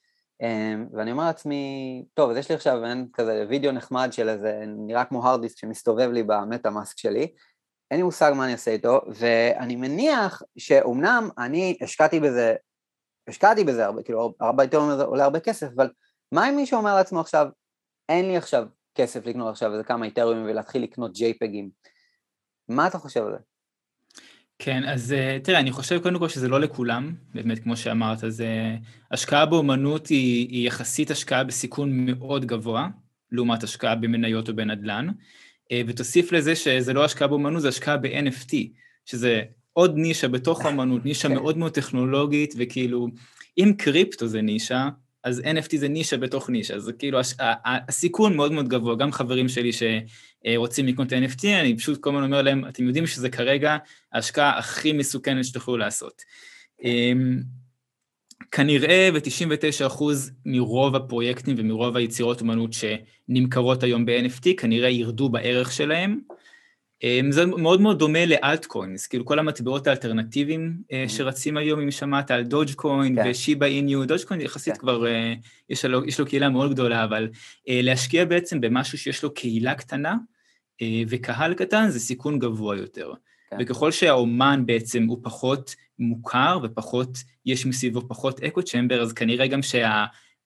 [0.43, 4.65] אמ, ואני אומר לעצמי, טוב, אז יש לי עכשיו אין כזה וידאו נחמד של איזה,
[4.67, 7.33] נראה כמו הרדיסק שמסתובב לי במטה מאסק שלי,
[7.91, 12.55] אין לי מושג מה אני אעשה איתו, ואני מניח שאומנם אני השקעתי בזה,
[13.29, 15.91] השקעתי בזה הרבה, כאילו הרבה יותר עולה הרבה כסף, אבל
[16.33, 17.47] מה אם מישהו אומר לעצמו עכשיו,
[18.09, 21.69] אין לי עכשיו כסף לקנות עכשיו איזה כמה איתריומים ולהתחיל לקנות JPEGים,
[22.69, 23.54] מה אתה חושב על זה?
[24.65, 28.41] כן, אז אה, תראה, אני חושב קודם כל שזה לא לכולם, באמת, כמו שאמרת, אז
[28.41, 28.77] אה,
[29.11, 32.89] השקעה באומנות היא, היא יחסית השקעה בסיכון מאוד גבוה,
[33.33, 35.09] לעומת השקעה במניות או בנדל"ן,
[35.73, 38.55] אה, ותוסיף לזה שזה לא השקעה באומנות, זה השקעה ב-NFT,
[39.05, 41.35] שזה עוד נישה בתוך האומנות, נישה כן.
[41.35, 43.09] מאוד מאוד טכנולוגית, וכאילו,
[43.59, 44.89] אם קריפטו זה נישה,
[45.25, 47.35] אז NFT זה נישה בתוך נישה, אז כאילו הש...
[47.65, 52.43] הסיכון מאוד מאוד גבוה, גם חברים שלי שרוצים לקנות NFT, אני פשוט כל הזמן אומר
[52.43, 53.77] להם, אתם יודעים שזה כרגע
[54.13, 56.23] ההשקעה הכי מסוכנת שתוכלו לעשות.
[56.85, 57.41] אמ,
[58.51, 60.03] כנראה ב-99%
[60.47, 66.21] מרוב הפרויקטים ומרוב היצירות אומנות שנמכרות היום ב-NFT, כנראה ירדו בערך שלהם,
[67.31, 71.09] זה מאוד מאוד דומה לאלטקוינס, כאילו כל המטבעות האלטרנטיביים אה, mm-hmm.
[71.09, 73.31] שרצים היום, אם שמעת על דודג'קוין כן.
[73.31, 74.81] ושיבה איניו, דודג'קוין יחסית כן.
[74.81, 75.35] כבר, אה,
[75.71, 77.29] יש לו, יש לו קהילה מאוד גדולה, אבל
[77.69, 80.17] אה, להשקיע בעצם במשהו שיש לו קהילה קטנה
[81.09, 83.13] וקהל קטן זה סיכון גבוה יותר.
[83.51, 83.57] כן.
[83.61, 89.61] וככל שהאומן בעצם הוא פחות מוכר ופחות, יש מסביבו פחות אקו צ'מבר, אז כנראה גם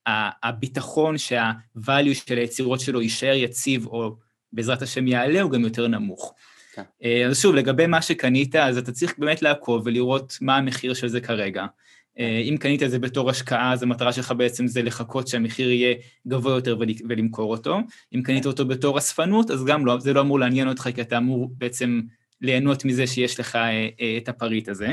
[0.06, 4.16] שהביטחון שה, שה-value של היצירות שלו יישאר יציב או
[4.52, 6.34] בעזרת השם יעלה, הוא גם יותר נמוך.
[6.72, 6.82] כן.
[7.04, 11.08] אה, אז שוב, לגבי מה שקנית, אז אתה צריך באמת לעקוב ולראות מה המחיר של
[11.08, 11.66] זה כרגע.
[12.18, 15.94] אה, אם קנית את זה בתור השקעה, אז המטרה שלך בעצם זה לחכות שהמחיר יהיה
[16.26, 17.78] גבוה יותר ולמכור אותו.
[18.14, 21.18] אם קנית אותו בתור אספנות, אז גם לא, זה לא אמור לעניין אותך, כי אתה
[21.18, 22.00] אמור בעצם
[22.40, 24.88] ליהנות מזה שיש לך אה, את הפריט הזה.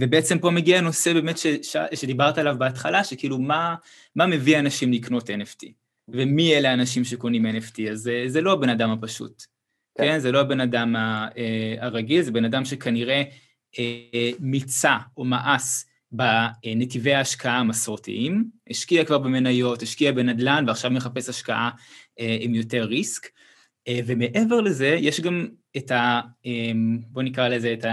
[0.00, 3.74] ובעצם פה מגיע הנושא באמת ש, ש, שדיברת עליו בהתחלה, שכאילו מה,
[4.16, 5.85] מה מביא אנשים לקנות NFT.
[6.08, 9.42] ומי אלה האנשים שקונים NFT, אז זה, זה לא הבן אדם הפשוט,
[9.98, 10.04] כן.
[10.04, 10.18] כן?
[10.18, 13.22] זה לא הבן אדם אה, הרגיל, זה בן אדם שכנראה
[13.78, 21.70] אה, מיצה או מאס בנתיבי ההשקעה המסורתיים, השקיע כבר במניות, השקיע בנדל"ן ועכשיו מחפש השקעה
[22.20, 23.28] אה, עם יותר ריסק.
[24.06, 26.20] ומעבר לזה, יש גם את ה...
[27.08, 27.84] בואו נקרא לזה את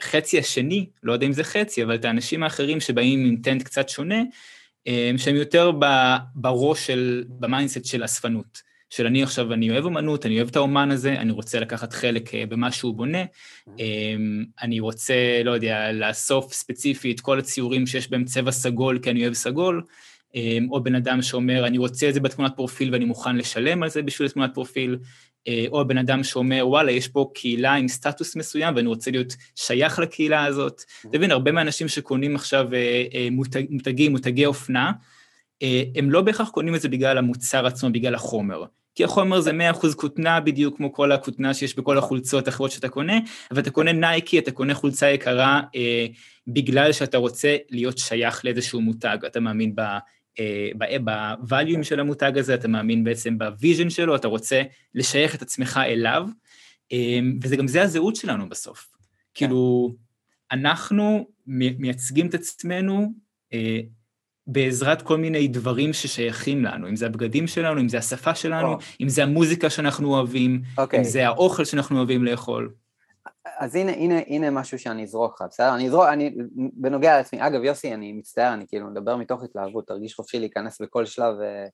[0.00, 3.88] החצי השני, לא יודע אם זה חצי, אבל את האנשים האחרים שבאים עם intent קצת
[3.88, 4.22] שונה,
[5.16, 5.72] שהם יותר
[6.34, 8.74] בראש של, ב mindset של אספנות.
[8.90, 12.34] של אני עכשיו, אני אוהב אמנות, אני אוהב את האמן הזה, אני רוצה לקחת חלק
[12.34, 13.24] אה, במה שהוא בונה,
[13.78, 19.22] אמ, אני רוצה, לא יודע, לאסוף ספציפית כל הציורים שיש בהם צבע סגול כי אני
[19.22, 19.82] אוהב סגול,
[20.34, 23.88] אמ, או בן אדם שאומר, אני רוצה את זה בתמונת פרופיל ואני מוכן לשלם על
[23.88, 24.98] זה בשביל תמונת פרופיל,
[25.70, 29.98] או בן אדם שאומר, וואלה, יש פה קהילה עם סטטוס מסוים ואני רוצה להיות שייך
[29.98, 30.82] לקהילה הזאת.
[31.00, 33.28] אתה מבין, הרבה מהאנשים שקונים עכשיו אה, אה,
[33.70, 34.92] מותגים, מותגי אופנה,
[35.94, 38.64] הם לא בהכרח קונים את זה בגלל המוצר עצמו, בגלל החומר.
[38.94, 39.50] כי החומר זה
[39.82, 43.18] 100% כותנה, בדיוק כמו כל הכותנה שיש בכל החולצות האחרות שאתה קונה,
[43.50, 46.06] אבל אתה קונה נייקי, אתה קונה חולצה יקרה אה,
[46.46, 49.74] בגלל שאתה רוצה להיות שייך לאיזשהו מותג, אתה מאמין
[50.78, 50.84] ב...
[51.04, 54.62] ב volume של המותג הזה, אתה מאמין בעצם ב vision שלו, אתה רוצה
[54.94, 56.28] לשייך את עצמך אליו,
[56.92, 58.88] אמ, וזה גם זה הזהות שלנו בסוף.
[59.34, 59.46] כן.
[59.46, 59.94] כאילו,
[60.52, 63.12] אנחנו מייצגים את עצמנו
[63.52, 63.80] אה,
[64.46, 68.82] בעזרת כל מיני דברים ששייכים לנו, אם זה הבגדים שלנו, אם זה השפה שלנו, oh.
[69.00, 70.78] אם זה המוזיקה שאנחנו אוהבים, okay.
[70.78, 71.04] אם אוקיי.
[71.04, 72.72] זה האוכל שאנחנו אוהבים לאכול.
[73.58, 75.74] אז הנה, הנה, הנה משהו שאני אזרוק לך, בסדר?
[75.74, 80.14] אני אזרוק, אני, בנוגע לעצמי, אגב יוסי, אני מצטער, אני כאילו מדבר מתוך התלהבות, תרגיש
[80.14, 81.34] חופשי להיכנס בכל שלב.
[81.40, 81.66] אה.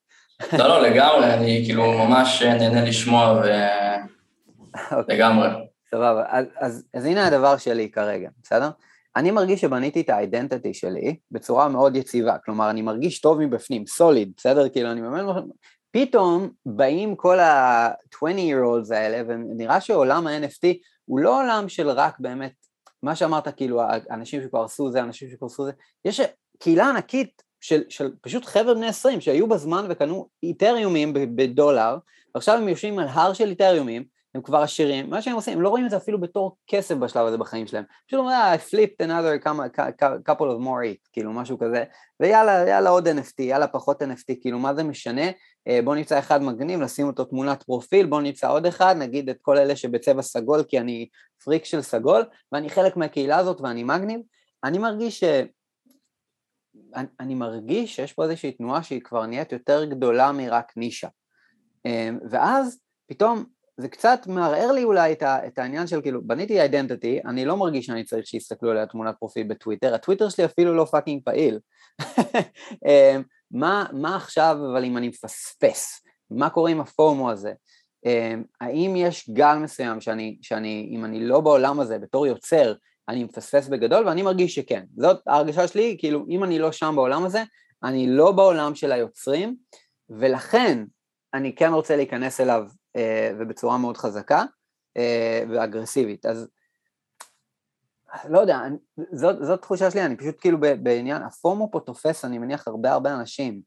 [0.59, 3.47] לא, לא, לגמרי, אני כאילו ממש נהנה לשמוע ו...
[4.97, 5.17] אוקיי.
[5.17, 5.49] לגמרי.
[5.91, 8.71] סבבה, אז, אז, אז הנה הדבר שלי כרגע, בסדר?
[9.17, 14.33] אני מרגיש שבניתי את האידנטיטי שלי בצורה מאוד יציבה, כלומר אני מרגיש טוב מבפנים, סוליד,
[14.37, 14.69] בסדר?
[14.69, 15.25] כאילו אני באמת,
[15.91, 20.67] פתאום באים כל ה-20 year olds האלה ונראה שעולם ה-NFT
[21.11, 22.67] הוא לא עולם של רק באמת,
[23.03, 25.73] מה שאמרת כאילו, אנשים שכבר עשו זה, אנשים שכבר עשו זה,
[26.05, 26.21] יש
[26.59, 31.97] קהילה ענקית של, של פשוט חבר'ה בני 20 שהיו בזמן וקנו איתריומים בדולר,
[32.35, 35.69] ועכשיו הם יושבים על הר של איתריומים, הם כבר עשירים, מה שהם עושים, הם לא
[35.69, 39.45] רואים את זה אפילו בתור כסף בשלב הזה בחיים שלהם, פשוט אומרים, I flipped another
[40.29, 41.85] couple of more eight, כאילו משהו כזה,
[42.21, 45.31] ויאללה, יאללה עוד NFT, יאללה פחות NFT, כאילו מה זה משנה,
[45.69, 49.39] אה, בוא נמצא אחד מגניב, נשים אותו תמונת פרופיל, בוא נמצא עוד אחד, נגיד את
[49.43, 51.09] כל אלה שבצבע סגול כי אני
[51.45, 54.21] פריק של סגול, ואני חלק מהקהילה הזאת ואני מגניב,
[54.65, 55.25] אני מרגיש ש...
[56.95, 61.09] אני, אני מרגיש שיש פה איזושהי תנועה שהיא כבר נהיית יותר גדולה מרק נישה.
[61.87, 63.45] אה, ואז פתאום
[63.81, 67.57] זה קצת מערער לי אולי את, ה, את העניין של כאילו, בניתי identity, אני לא
[67.57, 71.59] מרגיש שאני צריך שיסתכלו עליה תמונת פרופיל בטוויטר, הטוויטר שלי אפילו לא fucking פעיל.
[72.87, 76.03] אמ, מה, מה עכשיו אבל אם אני מפספס?
[76.31, 77.53] מה קורה עם ה FOMO הזה?
[78.07, 82.75] אמ, האם יש גל מסוים שאני, שאני, אם אני לא בעולם הזה בתור יוצר,
[83.09, 84.85] אני מפספס בגדול, ואני מרגיש שכן.
[84.97, 87.43] זאת ההרגשה שלי, כאילו, אם אני לא שם בעולם הזה,
[87.85, 89.57] אני לא בעולם של היוצרים,
[90.11, 90.85] ולכן
[91.35, 92.65] אני כן רוצה להיכנס אליו
[93.39, 94.45] ובצורה מאוד חזקה
[94.97, 96.27] אה, ואגרסיבית.
[96.27, 96.49] אז
[98.29, 98.77] לא יודע, אני,
[99.13, 103.15] זאת, זאת תחושה שלי, אני פשוט כאילו בעניין, הפומו פה תופס, אני מניח, הרבה הרבה
[103.15, 103.63] אנשים.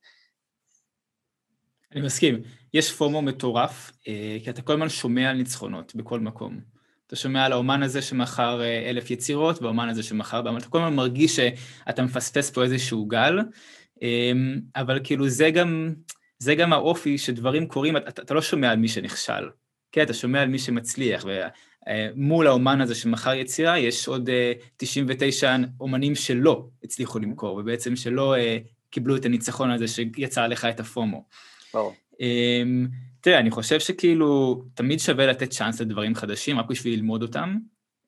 [1.91, 2.41] אני מסכים.
[2.73, 6.59] יש פומו מטורף, אה, כי אתה כל הזמן שומע על ניצחונות בכל מקום.
[7.07, 10.95] אתה שומע על האומן הזה שמכר אה, אלף יצירות, והאומן הזה שמכר, אתה כל הזמן
[10.95, 13.39] מרגיש שאתה מפספס פה איזשהו גל,
[14.03, 14.31] אה,
[14.75, 15.93] אבל כאילו זה גם,
[16.43, 19.49] זה גם האופי שדברים קורים, אתה, אתה לא שומע על מי שנכשל,
[19.91, 24.29] כן, אתה שומע על מי שמצליח, ומול האומן הזה שמכר יצירה, יש עוד
[24.77, 28.35] 99 אומנים שלא הצליחו למכור, ובעצם שלא
[28.89, 31.25] קיבלו את הניצחון הזה שיצר לך את הפומו.
[31.73, 31.93] ברור.
[32.19, 32.87] אמ,
[33.21, 37.57] תראה, אני חושב שכאילו תמיד שווה לתת צ'אנס לדברים חדשים, רק בשביל ללמוד אותם.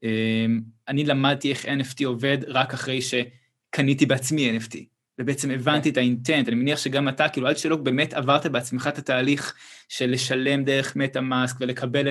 [0.04, 4.78] אמ, אני למדתי איך NFT עובד רק אחרי שקניתי בעצמי NFT,
[5.20, 8.98] ובעצם הבנתי את האינטנט, אני מניח שגם אתה, כאילו עד שלא באמת עברת בעצמך את
[8.98, 9.56] התהליך
[9.90, 12.10] של לשלם דרך מטה מאסק ולקבל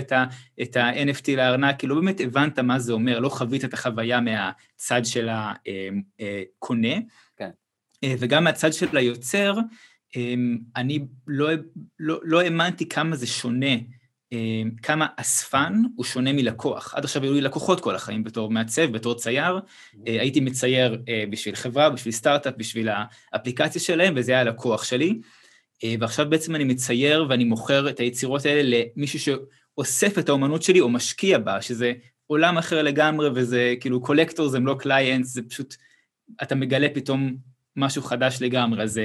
[0.62, 5.04] את ה-NFT לארנק, כאילו לא באמת הבנת מה זה אומר, לא חווית את החוויה מהצד
[5.04, 6.94] של הקונה.
[6.94, 7.02] אמ,
[7.36, 7.50] כן.
[8.04, 9.54] אה, וגם מהצד של היוצר,
[10.76, 11.48] אני לא,
[11.98, 13.74] לא, לא האמנתי כמה זה שונה,
[14.82, 16.94] כמה אספן הוא שונה מלקוח.
[16.94, 19.60] עד עכשיו היו לי לקוחות כל החיים בתור מעצב, בתור צייר.
[20.08, 22.88] אה, הייתי מצייר אה, בשביל חברה, בשביל סטארט-אפ, בשביל
[23.32, 25.20] האפליקציה שלהם, וזה היה הלקוח שלי.
[25.84, 28.62] אה, ועכשיו בעצם אני מצייר ואני מוכר את היצירות האלה
[28.96, 31.92] למישהו שאוסף את האומנות שלי או משקיע בה, שזה
[32.26, 35.74] עולם אחר לגמרי, וזה כאילו קולקטור, זה לא קליינט, זה פשוט,
[36.42, 37.36] אתה מגלה פתאום
[37.76, 39.00] משהו חדש לגמרי, אז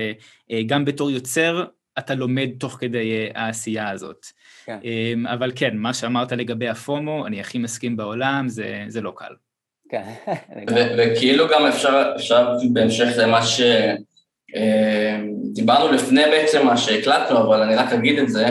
[0.66, 1.66] גם בתור יוצר,
[2.00, 4.26] אתה לומד תוך כדי אה, העשייה הזאת.
[4.66, 4.78] כן.
[4.84, 9.34] אמ, אבל כן, מה שאמרת לגבי הפומו, אני הכי מסכים בעולם, זה, זה לא קל.
[9.90, 10.04] כן,
[10.98, 13.40] וכאילו גם אפשר, אפשר בהמשך למה
[15.56, 18.48] שדיברנו אמ, לפני בעצם מה שהקלטנו, אבל אני רק אגיד את זה,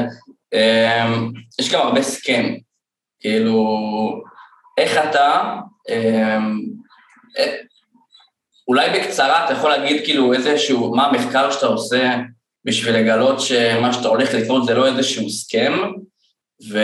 [0.54, 2.54] אמ, יש גם הרבה סכם,
[3.20, 3.64] כאילו,
[4.78, 5.56] איך אתה,
[8.68, 12.16] אולי בקצרה אתה יכול להגיד כאילו איזשהו, מה המחקר שאתה עושה
[12.68, 15.72] בשביל לגלות שמה שאתה הולך לקנות זה לא איזשהו סכם,
[16.70, 16.78] ו...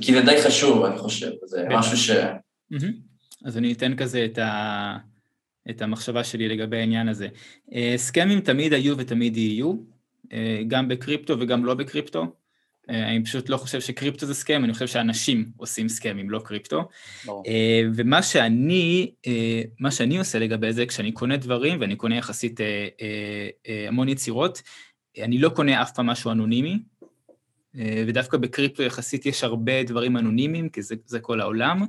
[0.00, 1.76] כי זה די חשוב, אני חושב, זה כן.
[1.76, 2.10] משהו ש...
[3.44, 4.96] אז אני אתן כזה את, ה...
[5.70, 7.28] את המחשבה שלי לגבי העניין הזה.
[7.74, 9.74] אה, סכמים תמיד היו ותמיד יהיו,
[10.32, 12.26] אה, גם בקריפטו וגם לא בקריפטו.
[12.90, 16.88] אה, אני פשוט לא חושב שקריפטו זה סכם, אני חושב שאנשים עושים סכמים, לא קריפטו.
[17.24, 17.42] ברור.
[17.46, 19.10] אה, ומה שאני,
[19.80, 22.60] מה שאני עושה לגבי זה, כשאני קונה דברים, ואני קונה יחסית
[23.88, 24.62] המון יצירות,
[25.24, 26.78] אני לא קונה אף פעם משהו אנונימי,
[27.74, 31.84] ודווקא בקריפטו יחסית יש הרבה דברים אנונימיים, כי זה, זה כל העולם.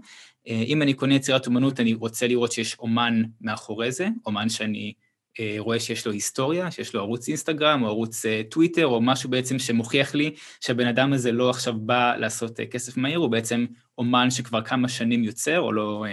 [0.47, 4.93] אם אני קונה יצירת אומנות, אני רוצה לראות שיש אומן מאחורי זה, אומן שאני...
[5.39, 9.29] אה, רואה שיש לו היסטוריה, שיש לו ערוץ אינסטגרם או ערוץ אה, טוויטר או משהו
[9.29, 13.65] בעצם שמוכיח לי שהבן אדם הזה לא עכשיו בא לעשות אה, כסף מהיר, הוא בעצם
[13.97, 16.05] אומן שכבר כמה שנים יוצר או לא,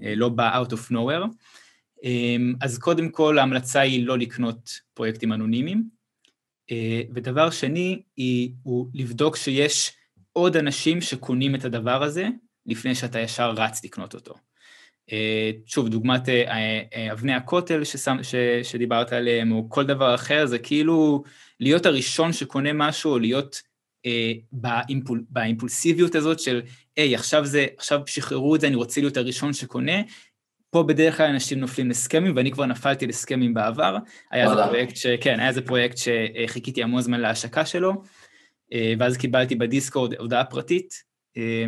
[0.00, 1.26] לא בא out of nowhere.
[2.60, 5.97] אז קודם כל ההמלצה היא לא לקנות פרויקטים אנונימיים.
[7.14, 9.92] ודבר שני היא, הוא לבדוק שיש
[10.32, 12.26] עוד אנשים שקונים את הדבר הזה
[12.66, 14.34] לפני שאתה ישר רץ לקנות אותו.
[15.12, 20.46] אה, שוב, דוגמת אה, אה, אבני הכותל ששם, ש, שדיברת עליהם, או כל דבר אחר,
[20.46, 21.22] זה כאילו
[21.60, 23.62] להיות הראשון שקונה משהו, או להיות
[24.06, 26.62] אה, באימפול, באימפולסיביות הזאת של,
[26.96, 27.44] היי, עכשיו
[27.78, 30.02] עכשיו שחררו את זה, אני רוצה להיות הראשון שקונה.
[30.70, 33.96] פה בדרך כלל אנשים נופלים לסכמים, ואני כבר נפלתי לסכמים בעבר.
[34.30, 35.06] היה איזה פרויקט ש...
[35.06, 37.92] כן, היה איזה פרויקט שחיכיתי המון זמן להשקה שלו,
[38.98, 41.07] ואז קיבלתי בדיסקורד הודעה פרטית,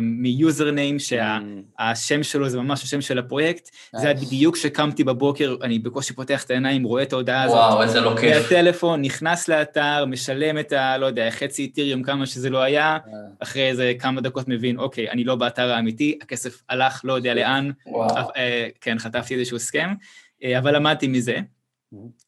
[0.01, 6.13] מיוזרניים שהשם שלו זה ממש השם של הפרויקט, זה היה בדיוק כשקמתי בבוקר, אני בקושי
[6.13, 7.57] פותח את העיניים, רואה את ההודעה הזאת.
[7.57, 8.51] וואו, איזה לא כיף.
[8.51, 10.97] מהטלפון, נכנס לאתר, משלם את ה...
[10.97, 13.19] לא יודע, חצי איתיריום, כמה שזה לא היה, אה.
[13.39, 17.71] אחרי איזה כמה דקות מבין, אוקיי, אני לא באתר האמיתי, הכסף הלך, לא יודע לאן.
[17.85, 18.29] וואו.
[18.35, 19.93] אה, כן, חטפתי איזשהו הסכם,
[20.43, 21.37] אה, אבל למדתי מזה,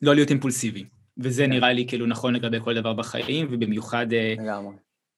[0.02, 0.84] לא להיות אימפולסיבי.
[1.18, 1.50] וזה כן.
[1.50, 4.06] נראה לי כאילו נכון לגבי כל דבר בחיים, ובמיוחד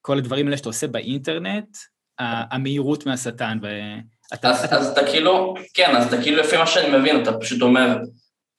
[0.02, 1.78] כל הדברים האלה שאתה עושה באינטרנט,
[2.20, 3.58] המהירות מהשטן.
[3.62, 4.76] ואתה, אז, אתה...
[4.76, 7.98] אז אתה כאילו, כן, אז אתה כאילו, לפי מה שאני מבין, אתה פשוט אומר,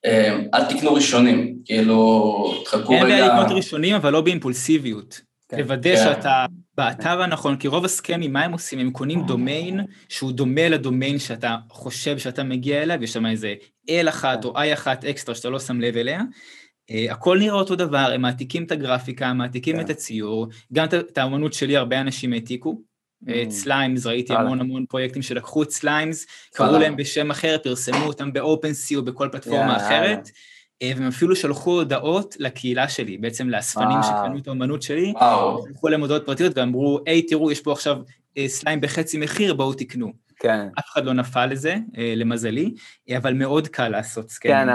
[0.04, 2.98] אה, אל תקנו ראשונים, כאילו, תחכו רגע...
[2.98, 5.20] אין בעיה לקנות ראשונים, אבל לא באימפולסיביות.
[5.48, 5.58] כן.
[5.58, 6.02] לוודא כן.
[6.04, 6.46] שאתה
[6.76, 8.78] באתר הנכון, כי רוב הסכמים, מה הם עושים?
[8.78, 13.54] הם קונים דומיין שהוא דומה לדומיין שאתה חושב שאתה מגיע אליו, יש שם איזה
[13.90, 16.20] L אחת או I אחת אקסטרה שאתה לא שם לב אליה.
[16.90, 19.84] Uh, הכל נראה אותו דבר, הם מעתיקים את הגרפיקה, מעתיקים כן.
[19.84, 22.80] את הציור, גם את האמנות שלי הרבה אנשים העתיקו.
[23.50, 28.40] Slimes, ראיתי המון המון פרויקטים שלקחו את Slimes, קראו להם בשם אחר, פרסמו אותם ב
[28.40, 30.30] OpenSea או בכל פלטפורמה אחרת.
[30.82, 35.12] אה, והם אפילו שלחו הודעות לקהילה שלי, בעצם לאספנים שקנו את האמנות שלי,
[35.68, 37.96] שלחו להם הודעות פרטיות ואמרו, היי, תראו, יש פה עכשיו
[38.38, 40.25] אה, Slime בחצי מחיר, בואו תקנו.
[40.38, 40.68] כן.
[40.78, 42.74] אף אחד לא נפל לזה, אה, למזלי,
[43.16, 44.54] אבל מאוד קל לעשות scale.
[44.54, 44.68] כן,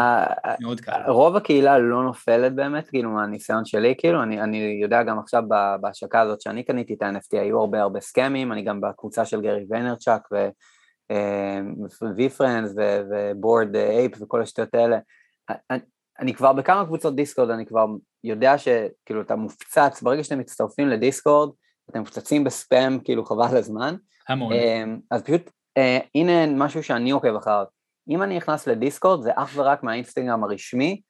[0.62, 1.02] מאוד קל.
[1.08, 5.44] רוב הקהילה לא נופלת באמת, כאילו, מהניסיון שלי, כאילו, אני, אני יודע גם עכשיו
[5.82, 9.66] בהשקה הזאת שאני קניתי את ה-NFT, היו הרבה הרבה scamים, אני גם בקבוצה של גרי
[9.70, 10.50] ויינרצ'אק ו...
[12.16, 12.74] VeeFriends
[13.12, 14.98] ו Bored Ape וכל השטויות האלה,
[16.20, 17.86] אני כבר בכמה קבוצות דיסקורד, אני כבר
[18.24, 21.50] יודע שכאילו אתה מופצץ, ברגע שאתם מצטרפים לדיסקורד,
[21.92, 23.96] אתם מופצצים בספאם כאילו חבל הזמן.
[24.30, 24.54] המון.
[24.54, 27.66] אמ, אז פשוט, אה, הנה משהו שאני עוקב אחריו.
[28.10, 31.02] אם אני נכנס לדיסקורד, זה אך ורק מהאינסטגרם הרשמי,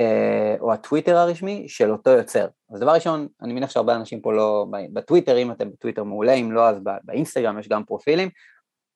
[0.00, 2.46] אה, או הטוויטר הרשמי של אותו יוצר.
[2.74, 6.52] אז דבר ראשון, אני מניח שהרבה אנשים פה לא, בטוויטר, אם אתם בטוויטר מעולה, אם
[6.52, 8.28] לא, אז באינסטגרם יש גם פרופילים.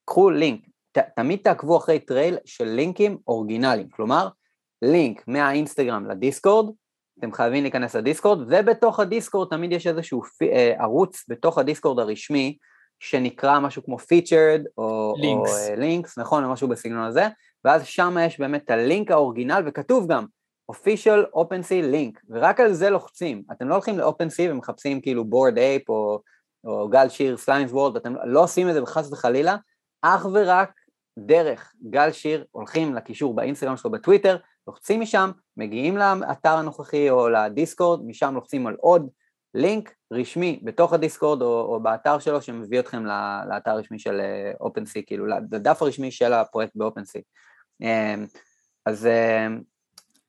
[0.04, 0.60] קחו לינק,
[0.92, 4.28] ת, תמיד תעקבו אחרי trail של לינקים אורגינליים, כלומר,
[4.82, 6.74] לינק מהאינסטגרם לדיסקורד,
[7.20, 12.56] אתם חייבים להיכנס לדיסקורד, ובתוך הדיסקורד תמיד יש איזשהו אה, ערוץ בתוך הדיסקורד הרשמי,
[13.00, 15.14] שנקרא משהו כמו featured או
[15.76, 17.28] links, uh, נכון, או משהו בסגנון הזה,
[17.64, 20.24] ואז שם יש באמת את הלינק ה original, וכתוב גם
[20.72, 25.88] official OpenSea link, ורק על זה לוחצים, אתם לא הולכים ל-OpenSea ומחפשים כאילו Bored Ape
[25.88, 26.20] או,
[26.64, 29.56] או גל שיר סליימס וורלד, אתם לא עושים את זה חס וחלילה,
[30.02, 30.70] אך ורק
[31.18, 34.36] דרך גל שיר הולכים לקישור באינסטגרם שלו בטוויטר,
[34.70, 39.08] לוחצים משם, מגיעים לאתר הנוכחי או לדיסקורד, משם לוחצים על עוד
[39.54, 43.04] לינק רשמי בתוך הדיסקורד או, או באתר שלו שמביא אתכם
[43.48, 44.20] לאתר הרשמי של
[44.60, 47.22] OpenSea, אה, כאילו לדף הרשמי של הפרויקט ב OpenSea.
[47.82, 48.26] אמ,
[48.86, 49.60] אז, אמ,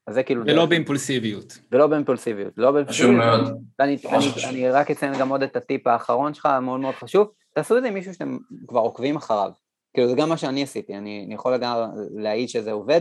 [0.06, 0.42] אז זה כאילו...
[0.46, 1.58] ולא באימפולסיביות.
[1.72, 3.22] ולא באימפולסיביות, לא באימפולסיביות.
[3.22, 3.62] חשוב מאוד.
[3.78, 7.30] ואני אני, אני רק אציין גם עוד את הטיפ האחרון שלך, מאוד מאוד חשוב.
[7.54, 8.38] תעשו את זה עם מישהו שאתם
[8.68, 9.50] כבר עוקבים אחריו.
[9.94, 13.00] כאילו זה גם מה שאני עשיתי, אני, אני יכול גם להעיד שזה עובד.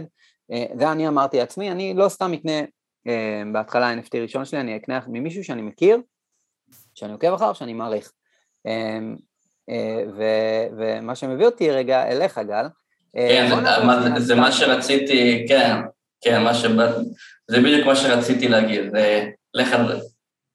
[0.52, 2.60] אה, זה אני אמרתי לעצמי, אני לא סתם אקנה
[3.08, 5.98] אה, בהתחלה NFT ראשון שלי, אני אקנה ממישהו שאני מכיר,
[6.94, 8.12] שאני עוקב אחריו, שאני מעריך.
[8.68, 9.00] אה,
[10.78, 12.66] ומה שמביא אותי רגע אליך, גל.
[13.14, 13.50] כן,
[14.18, 15.76] זה מה שרציתי, כן,
[16.22, 16.66] כן, מה ש...
[17.48, 18.82] זה בדיוק מה שרציתי להגיד,
[19.54, 20.08] לך על זה.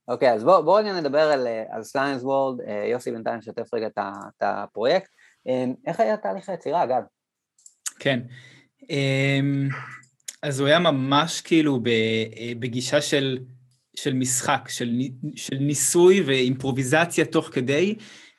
[0.09, 2.61] אוקיי, אז בואו בוא נדבר על, על Slimes World,
[2.91, 5.11] יוסי בינתיים שתף רגע את הפרויקט.
[5.86, 7.03] איך היה תהליך היצירה, אגב?
[7.99, 8.20] כן,
[8.90, 9.68] אמ,
[10.42, 13.38] אז הוא היה ממש כאילו אה, בגישה של,
[13.97, 14.90] של משחק, של,
[15.36, 17.94] של ניסוי ואימפרוביזציה תוך כדי.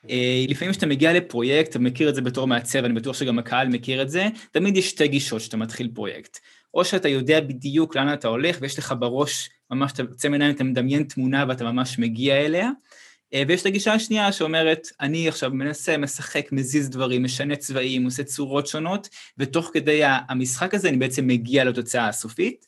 [0.10, 3.68] אה, לפעמים כשאתה מגיע לפרויקט, אתה מכיר את זה בתור מעצב, אני בטוח שגם הקהל
[3.68, 6.40] מכיר את זה, תמיד יש שתי גישות כשאתה מתחיל פרויקט.
[6.74, 10.64] או שאתה יודע בדיוק לאן אתה הולך ויש לך בראש, ממש אתה יוצא מעיניים, אתה
[10.64, 12.70] מדמיין תמונה ואתה ממש מגיע אליה,
[13.48, 18.68] ויש את הגישה השנייה שאומרת, אני עכשיו מנסה, משחק, מזיז דברים, משנה צבעים, עושה צורות
[18.68, 22.66] שונות, ותוך כדי המשחק הזה אני בעצם מגיע לתוצאה הסופית.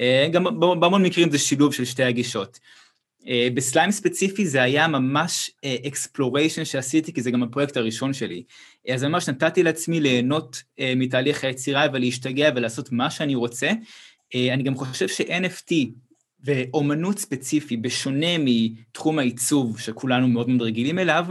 [0.00, 2.58] אה, גם בהמון מקרים זה שילוב של שתי הגישות.
[3.28, 5.50] אה, ב slime ספציפי זה היה ממש
[5.86, 8.42] exploration שעשיתי, כי זה גם הפרויקט הראשון שלי.
[8.88, 10.62] אז ממש נתתי לעצמי ליהנות
[10.96, 13.70] מתהליך היצירה ולהשתגע ולעשות מה שאני רוצה.
[14.34, 15.72] אני גם חושב ש-NFT
[16.48, 21.26] ואומנות ספציפי, בשונה מתחום העיצוב שכולנו מאוד מאוד רגילים אליו,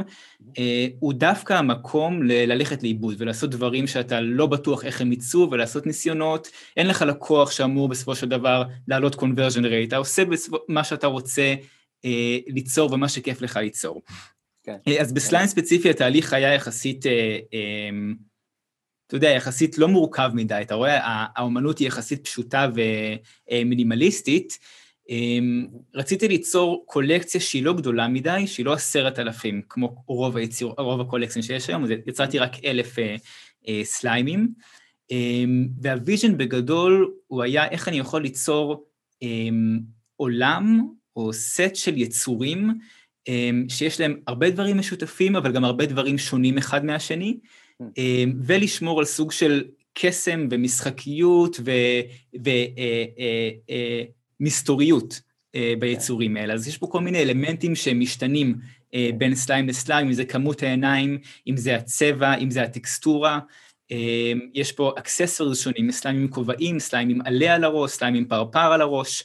[0.57, 5.85] אה, הוא דווקא המקום ללכת לאיבוד ולעשות דברים שאתה לא בטוח איך הם ייצאו ולעשות
[5.85, 6.47] ניסיונות,
[6.77, 10.23] אין לך לקוח שאמור בסופו של דבר לעלות conversion rate, אתה עושה
[10.67, 11.55] מה שאתה רוצה
[12.05, 14.01] אה, ליצור ומה שכיף לך ליצור.
[14.63, 14.77] כן.
[14.87, 17.05] אה, אז ב slime ספציפי התהליך היה יחסית,
[19.07, 20.99] אתה יודע, יחסית לא מורכב מדי, אתה רואה,
[21.35, 22.67] האומנות היא יחסית פשוטה
[23.51, 24.67] ומינימליסטית, אמ,
[25.95, 31.01] רציתי ליצור קולקציה שהיא לא גדולה מדי, שהיא לא עשרת אלפים, כמו רוב, היציר, רוב
[31.01, 33.15] הקולקציה שיש היום, יצרתי רק אלף אה,
[33.67, 34.47] אה, סליימים.
[35.11, 35.43] אה,
[35.81, 38.85] וה vision בגדול הוא היה איך אני יכול ליצור
[39.23, 39.27] אה,
[40.15, 42.73] עולם או סט של יצורים
[43.29, 47.37] אה, שיש להם הרבה דברים משותפים, אבל גם הרבה דברים שונים אחד מהשני,
[47.97, 51.71] אה, ולשמור על סוג של קסם ומשחקיות ו...
[52.45, 54.03] ו אה, אה, אה,
[54.39, 55.21] מסתוריות
[55.55, 56.53] אה, ביצורים האלה.
[56.53, 58.55] אז יש פה כל מיני אלמנטים שמשתנים
[58.93, 61.17] אה, בין slime ל slime, אם זה כמות העיניים,
[61.47, 63.39] אם זה הצבע, אם זה הטקסטורה.
[63.91, 68.25] אה, יש פה accessories שונים, slime עם כובעים, slime עם עלה על הראש, slime עם
[68.25, 69.23] פרפר על הראש,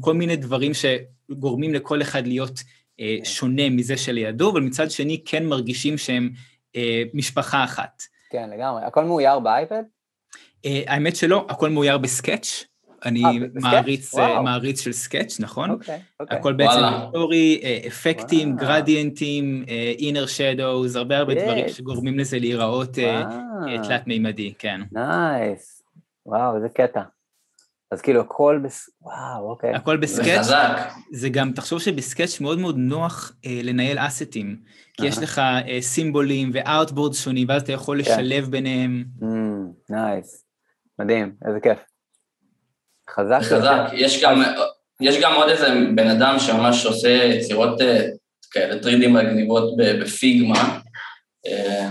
[0.00, 2.60] כל מיני דברים שגורמים לכל אחד להיות
[3.00, 6.30] אה, שונה מזה שלידו, אבל מצד שני כן מרגישים שהם
[6.76, 8.02] אה, משפחה אחת.
[8.30, 8.84] כן, לגמרי.
[8.84, 9.82] הכל מאויר ב iPad?
[10.64, 12.64] אה, האמת שלא, הכל מאויר ב Sketch.
[13.04, 15.70] אני 아, מעריץ, מעריץ של Sketch, נכון?
[15.70, 16.38] אוקיי, אוקיי.
[16.38, 19.64] הכל בעצם יצורי, אפקטים, גרדיאנטים,
[19.98, 22.98] inner shadows, הרבה הרבה דברים שגורמים לזה להיראות
[23.82, 24.80] תלת-מימדי, כן.
[24.92, 25.82] nice.
[26.26, 27.02] וואו, איזה קטע.
[27.90, 28.90] אז כאילו הכל בס...
[29.02, 29.74] וואו, אוקיי.
[29.74, 30.46] הכל ב Sketch.
[31.12, 34.56] זה גם, תחשוב שב Sketch מאוד מאוד נוח אה, לנהל אסטים.
[34.92, 38.12] כי יש לך אה, סימבולים ו artboard שונים, ואז אתה יכול כן.
[38.12, 39.04] לשלב ביניהם.
[39.90, 40.44] nice.
[40.98, 41.78] מדהים, איזה כיף.
[43.14, 43.38] חזק.
[43.42, 43.90] חזק.
[43.92, 44.42] יש גם,
[45.00, 48.06] יש גם עוד איזה בן אדם שממש עושה יצירות אה,
[48.50, 50.78] כאלה 3D מגניבות ב Figma.
[51.46, 51.90] אה,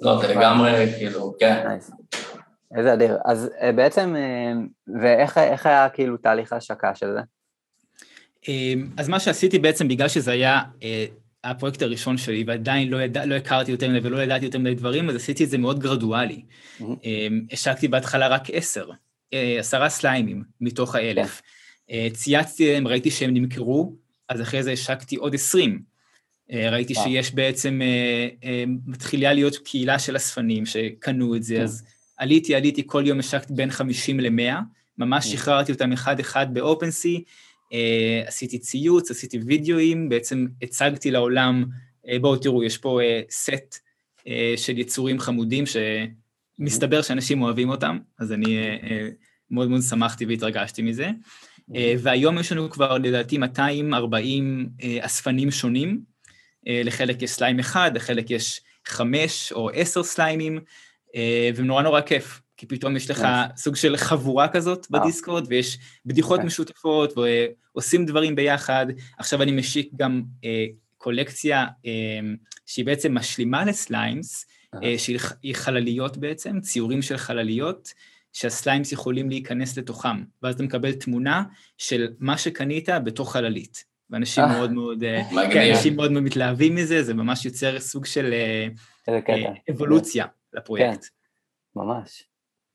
[0.00, 1.66] לא, זה לגמרי, כאילו, כן.
[2.76, 3.16] איזה אדיר.
[3.24, 4.16] אז אה, בעצם,
[5.02, 7.20] ואיך היה כאילו תהליך ההשקה של זה?
[8.96, 10.60] אז מה שעשיתי בעצם, בגלל שזה היה
[11.44, 15.08] הפרויקט הראשון שלי, ועדיין לא, ידע, לא הכרתי יותר מדי ולא ידעתי יותר מדי דברים,
[15.08, 16.42] אז עשיתי את זה מאוד גרדואלי.
[16.80, 16.84] Mm-hmm.
[17.52, 18.90] השקתי בהתחלה רק עשר,
[19.58, 21.42] עשרה סליימים מתוך האלף.
[21.88, 22.08] כן.
[22.12, 23.94] צייצתי להם, ראיתי שהם נמכרו,
[24.28, 25.82] אז אחרי זה השקתי עוד עשרים.
[26.52, 27.80] ראיתי שיש בעצם,
[28.86, 31.62] מתחילה להיות קהילה של אספנים שקנו את זה, כן.
[31.62, 31.84] אז
[32.16, 34.54] עליתי, עליתי, כל יום השקתי בין 50 ל-100,
[34.98, 35.32] ממש כן.
[35.32, 37.24] שחררתי אותם אחד-אחד באופנסי,
[37.72, 41.64] אה, עשיתי ציוץ, עשיתי וידאוים, בעצם הצגתי לעולם,
[42.08, 43.78] אה, בואו תראו, יש פה אה, סט
[44.28, 45.64] אה, של יצורים חמודים
[46.58, 49.08] שמסתבר שאנשים אוהבים אותם, אז אני אה, אה,
[49.50, 51.10] מאוד מאוד שמחתי והתרגשתי מזה.
[51.74, 56.12] אה, והיום יש לנו כבר לדעתי 240 אה, אספנים שונים,
[56.66, 60.60] לחלק יש סליים אחד, לחלק יש חמש או עשר סליימים,
[61.56, 63.26] ונורא נורא כיף, כי פתאום יש לך
[63.56, 64.86] סוג של חבורה כזאת.
[64.90, 66.46] בדיסקורד, ויש בדיחות כן.
[66.46, 67.12] משותפות,
[67.74, 68.86] ועושים דברים ביחד.
[69.18, 70.22] עכשיו אני משיק גם
[70.98, 71.66] קולקציה
[72.66, 74.46] שהיא בעצם משלימה לסליימס,
[74.96, 77.92] שהיא חלליות בעצם, ציורים של חלליות,
[78.32, 81.42] שהסליימס יכולים להיכנס לתוכם, ואז אתה מקבל תמונה
[81.78, 83.84] של מה שקנית בתוך חללית.
[84.10, 85.04] ואנשים מאוד מאוד,
[85.52, 88.34] כן, אנשים מאוד מאוד מתלהבים מזה, זה ממש יוצר סוג של
[89.70, 90.26] אבולוציה.
[90.52, 91.04] לפרויקט.
[91.04, 92.24] כן, ממש.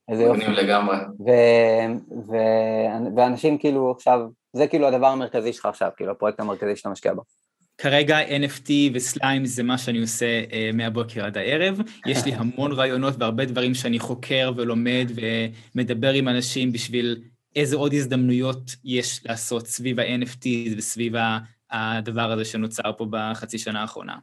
[0.08, 0.40] איזה יופי.
[0.40, 0.96] מגניב לגמרי.
[0.96, 1.30] ו...
[2.28, 2.36] ו...
[3.16, 4.20] ואנשים כאילו עכשיו,
[4.52, 7.22] זה כאילו הדבר המרכזי שלך עכשיו, כאילו הפרויקט המרכזי שאתה משקיע בו.
[7.78, 11.80] כרגע NFT וסליים זה מה שאני עושה uh, מהבוקר עד הערב.
[12.06, 15.10] יש לי המון רעיונות והרבה דברים שאני חוקר ולומד
[15.74, 17.16] ומדבר עם אנשים בשביל
[17.56, 21.12] איזה עוד הזדמנויות יש לעשות סביב ה-NFT וסביב
[21.70, 24.16] הדבר הזה שנוצר פה בחצי שנה האחרונה.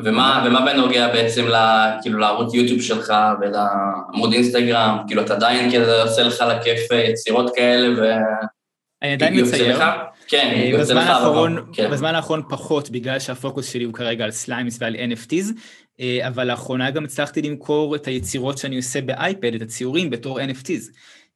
[0.00, 1.54] ומה, ומה בנוגע בעצם ל,
[2.02, 4.98] כאילו, לערוץ יוטיוב שלך ולעמוד אינסטגרם?
[5.06, 8.12] כאילו, אתה עדיין כאילו עושה לך לכיף יצירות כאלה ו...
[9.02, 9.78] אני עדיין מצייר.
[10.32, 11.08] כן, אה, לך.
[11.08, 11.90] האחרון, כן.
[11.90, 15.52] בזמן האחרון פחות, בגלל שהפוקוס שלי הוא כרגע על Slimes ועל NFTs,
[16.00, 20.40] אה, אבל לאחרונה גם הצלחתי למכור את היצירות שאני עושה ב iPad, את הציורים, בתור
[20.40, 20.90] NFTs.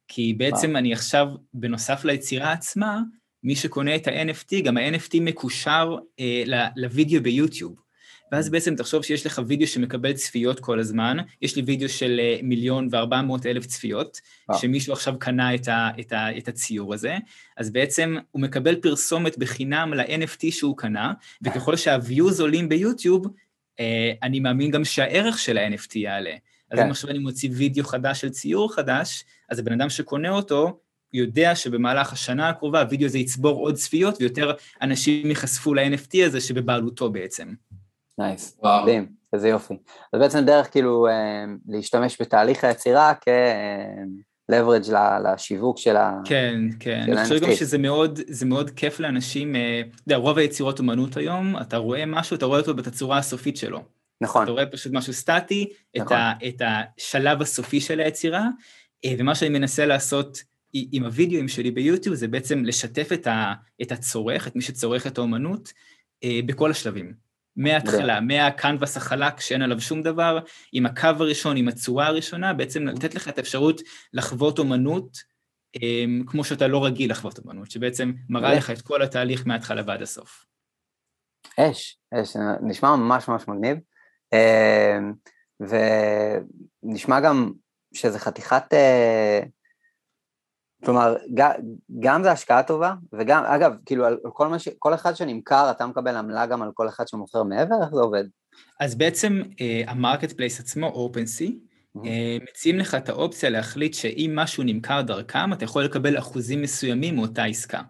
[0.09, 3.01] כי בעצם אני עכשיו, בנוסף ליצירה עצמה,
[3.43, 6.43] מי שקונה את ה-NFT, גם ה-NFT מקושר אה,
[6.77, 7.86] לוידאו ב YouTube.
[8.33, 12.39] ואז בעצם תחשוב שיש לך וידאו שמקבל צפיות כל הזמן, יש לי וידאו של אה,
[12.43, 14.21] מיליון וארבע מאות אלף צפיות,
[14.51, 14.59] אה.
[14.59, 17.17] שמישהו עכשיו קנה את, ה, את, ה, את הציור הזה,
[17.57, 21.13] אז בעצם הוא מקבל פרסומת בחינם ל-NFT שהוא קנה,
[21.43, 23.27] וככל שה-views עולים ב YouTube,
[23.81, 26.35] אה, אני מאמין גם שהערך של ה-NFT יעלה.
[26.71, 26.91] אז אם כן.
[26.91, 30.81] עכשיו אני מוציא וידאו חדש של ציור חדש, אז הבן אדם שקונה אותו,
[31.13, 34.53] יודע שבמהלך השנה הקרובה הווידאו הזה יצבור עוד צפיות ויותר
[34.83, 37.55] אנשים ייחשפו ל-NFT הזה שבבעלותו בעצם.
[38.19, 39.75] nice, מדהים, איזה יופי.
[40.13, 44.93] אז בעצם דרך כאילו אה, להשתמש בתהליך היצירה כ-leverage
[45.25, 46.21] לשיווק של ה...
[46.25, 50.39] כן, כן, אני חושב גם שזה מאוד, זה מאוד כיף לאנשים, אה, אתה יודע, רוב
[50.39, 53.83] היצירות אומנות היום, אתה רואה משהו, אתה רואה אותו בתצורה הסופית שלו.
[54.21, 54.43] נכון.
[54.43, 56.07] אתה רואה פשוט משהו סטטי, נכון.
[56.07, 56.63] את, ה, את
[56.99, 58.49] השלב הסופי של היצירה,
[59.05, 60.43] אה, ומה שאני מנסה לעשות
[60.73, 63.53] עם הווידאוים שלי ביוטיוב זה בעצם לשתף את, ה,
[63.83, 65.73] את הצורך, את מי שצורך את האומנות,
[66.47, 67.26] בכל השלבים.
[67.57, 70.39] מההתחלה, מהקנבס החלק שאין עליו שום דבר,
[70.73, 73.81] עם הקו הראשון, עם הצורה הראשונה, בעצם לתת לך את האפשרות
[74.13, 75.37] לחוות אומנות
[75.83, 80.03] אמ, כמו שאתה לא רגיל לחוות אומנות, שבעצם מראה לך את כל התהליך מההתחלה ועד
[80.03, 80.45] הסוף.
[81.59, 83.79] אש, אש, נשמע ממש ממש מגניב,
[84.33, 85.13] אמ,
[86.83, 87.53] ונשמע גם
[87.95, 89.41] שזה חתיכת אה,
[90.87, 91.17] כלומר,
[92.01, 94.69] גם זה השקעה טובה, וגם, אגב, כאילו, על כל, ש...
[94.79, 97.75] כל אחד שנמכר, אתה מקבל עמלה גם על כל אחד שמוכר מעבר?
[97.83, 98.25] איך זה עובד?
[98.81, 101.99] אז בעצם uh, ה marketplace עצמו, OpenSea, mm-hmm.
[101.99, 107.17] uh, מציעים לך את האופציה להחליט שאם משהו נמכר דרכם, אתה יכול לקבל אחוזים מסוימים
[107.17, 107.81] מאותה עסקה.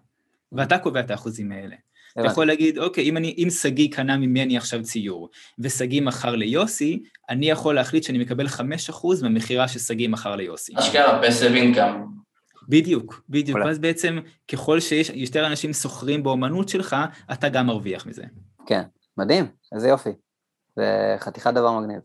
[0.51, 1.75] ואתה קובע את האחוזים האלה.
[2.19, 5.29] אתה יכול להגיד, אוקיי, אם, אני, אם שגיא קנה ממני עכשיו ציור,
[5.59, 8.61] ושגיא מכר ליוסי, אני יכול להחליט שאני מקבל 5%
[9.21, 10.73] מהמכירה ששגיא מכר ליוסי.
[10.75, 12.17] אשכרה, פסב אינקאם.
[12.67, 13.59] בדיוק, בדיוק.
[13.65, 14.19] ואז בעצם,
[14.51, 16.95] ככל שיש יותר אנשים שוכרים באומנות שלך,
[17.33, 18.23] אתה גם מרוויח מזה.
[18.65, 18.81] כן,
[19.17, 19.45] מדהים,
[19.75, 20.09] איזה יופי.
[20.75, 21.99] זה חתיכת דבר מגניב.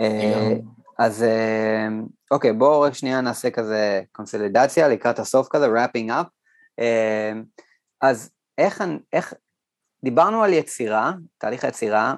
[0.00, 0.52] אה,
[0.98, 1.88] אז אה,
[2.30, 6.26] אוקיי, בואו רק שנייה נעשה כזה קונסולידציה לקראת הסוף כזה, wrapping up.
[6.78, 7.32] אה,
[8.00, 9.34] אז איך, איך,
[10.04, 12.14] דיברנו על יצירה, תהליך היצירה,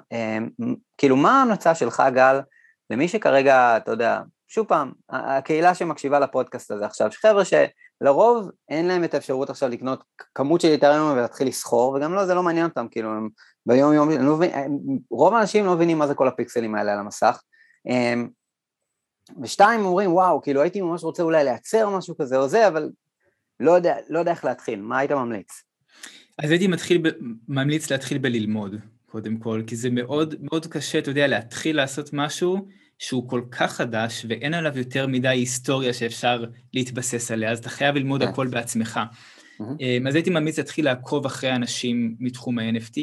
[0.99, 2.41] כאילו מה ההמלצה שלך, גל,
[2.91, 4.21] למי שכרגע, אתה יודע,
[4.53, 10.05] שוב פעם, הקהילה שמקשיבה לפודקאסט הזה עכשיו, חבר'ה שלרוב אין להם את האפשרות עכשיו לקנות
[10.35, 13.29] כמות של איתריום ולהתחיל לסחור, וגם לא, זה לא מעניין אותם, כאילו, הם
[13.67, 14.51] ביום יום, לא מבין,
[15.11, 17.43] רוב האנשים לא מבינים מה זה כל הפיקסלים האלה על המסך.
[17.87, 18.29] אמ,
[19.43, 22.91] ושתיים, אומרים, וואו, כאילו הייתי ממש רוצה אולי לייצר משהו כזה או זה, אבל
[23.61, 25.63] לא יודע, לא יודע איך להתחיל, מה היית ממליץ?
[26.39, 27.09] אז הייתי מתחיל, ב,
[27.49, 28.77] ממליץ להתחיל בללמוד,
[29.07, 32.69] קודם כל, כי זה מאוד מאוד קשה, אתה יודע, להתחיל לעשות משהו
[33.01, 36.45] שהוא כל כך חדש ואין עליו יותר מדי היסטוריה שאפשר
[36.75, 38.23] להתבסס עליה, אז אתה חייב ללמוד.
[38.23, 39.01] הכל בעצמך.
[39.61, 43.01] אמ, אז הייתי ממליץ להתחיל לעקוב אחרי אנשים מתחום ה-NFT.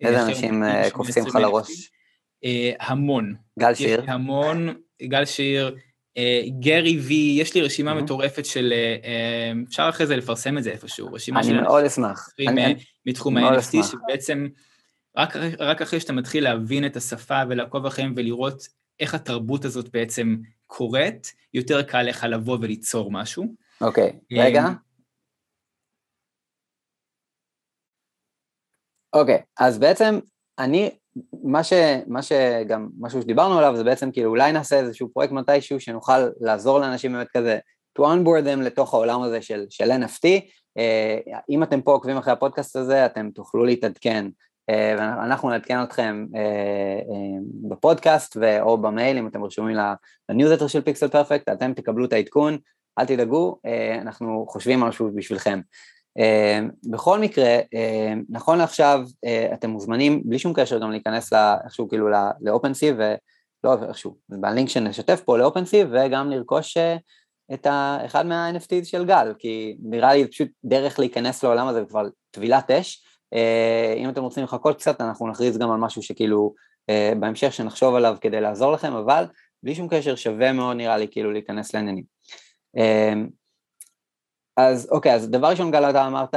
[0.00, 1.90] איזה אנשים אה, קופצים לך לראש?
[2.44, 3.34] אה, המון.
[3.58, 4.04] גל שיר?
[4.06, 5.76] המון, גל שיר,
[6.16, 8.72] אה, גרי וי, יש לי רשימה מטורפת של,
[9.68, 11.50] אפשר אחרי זה לפרסם את זה איפשהו, רשימה של...
[11.50, 12.28] אני מאוד אשמח.
[13.06, 14.48] מתחום ה-NFT, שבעצם
[15.58, 20.36] רק אחרי שאתה מתחיל להבין את השפה ולעקוב אחריהם ולראות איך התרבות הזאת בעצם
[20.66, 23.54] קורית, יותר קל לך לבוא וליצור משהו.
[23.80, 24.64] אוקיי, okay, רגע.
[29.12, 30.18] אוקיי, okay, אז בעצם
[30.58, 30.90] אני,
[31.44, 31.72] מה, ש,
[32.06, 36.78] מה שגם, משהו שדיברנו עליו זה בעצם כאילו אולי נעשה איזשהו פרויקט מתישהו שנוכל לעזור
[36.78, 37.58] לאנשים באמת כזה
[37.98, 40.24] to onboard them לתוך העולם הזה של, של NFT.
[40.78, 44.30] Uh, אם אתם פה עוקבים אחרי הפודקאסט הזה, אתם תוכלו להתעדכן אה,
[44.70, 47.38] ואנחנו נעדכן אתכם אה, אה,
[47.68, 49.76] בפודקאסט או במייל אם אתם רשומים
[50.28, 52.58] לניוזטר של פיקסל פרפקט, אתם תקבלו את העדכון,
[52.98, 53.58] אל תדאגו,
[54.00, 55.60] אנחנו חושבים משהו בשבילכם.
[56.90, 57.58] בכל מקרה,
[58.28, 59.00] נכון לעכשיו
[59.52, 61.32] אתם מוזמנים בלי שום קשר גם להיכנס
[61.64, 62.08] איכשהו כאילו
[62.40, 66.76] לאופנסי ולא איכשהו, בלינק שנשתף פה לאופנסי וגם לרכוש
[67.54, 67.66] את
[68.06, 73.02] אחד מה-NFTs של גל, כי נראה לי פשוט דרך להיכנס לעולם הזה כבר טבילת אש,
[73.04, 73.07] אה,
[73.96, 76.54] אם אתם רוצים לחכות קצת, אנחנו נכריז גם על משהו שכאילו
[76.90, 79.24] אה, בהמשך שנחשוב עליו כדי לעזור לכם, אבל
[79.62, 82.04] בלי שום קשר שווה מאוד נראה לי כאילו להיכנס לעניינים.
[82.78, 83.12] אה,
[84.56, 86.34] אז אוקיי, אז דבר ראשון גל אתה אמרת,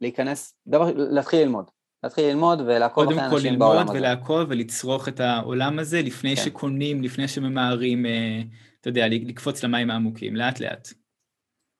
[0.00, 1.70] להיכנס, דבר, להתחיל ללמוד.
[2.02, 3.86] להתחיל ללמוד ולעקוב אחרי אנשים בעולם הזה.
[3.86, 6.42] קודם כל ללמוד ולעקוב ולצרוך את העולם הזה לפני כן.
[6.42, 8.06] שקונים, לפני שממהרים,
[8.80, 10.88] אתה יודע, לקפוץ למים העמוקים, לאט לאט.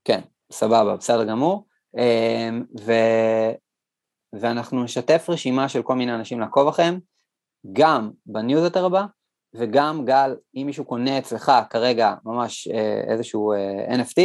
[0.04, 0.20] כן,
[0.52, 1.66] סבבה, בסדר גמור.
[2.86, 2.92] ו...
[4.32, 7.00] ואנחנו נשתף רשימה של כל מיני אנשים לעקוב אחריהם,
[7.72, 9.04] גם בניוזלטר הבא,
[9.54, 14.20] וגם גל, אם מישהו קונה אצלך כרגע ממש אה, איזשהו אה, NFT,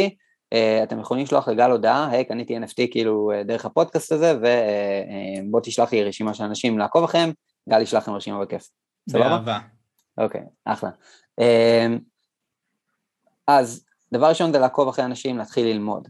[0.52, 5.92] אה, אתם יכולים לשלוח לגל הודעה, היי, קניתי NFT כאילו דרך הפודקאסט הזה, ובוא תשלח
[5.92, 7.32] לי רשימה של אנשים לעקוב אחריהם,
[7.68, 8.68] גל ישלח לכם רשימה בכיף.
[9.12, 9.58] באהבה.
[10.18, 10.90] אוקיי, אחלה.
[13.46, 16.08] אז דבר ראשון זה לעקוב אחרי אנשים, להתחיל ללמוד.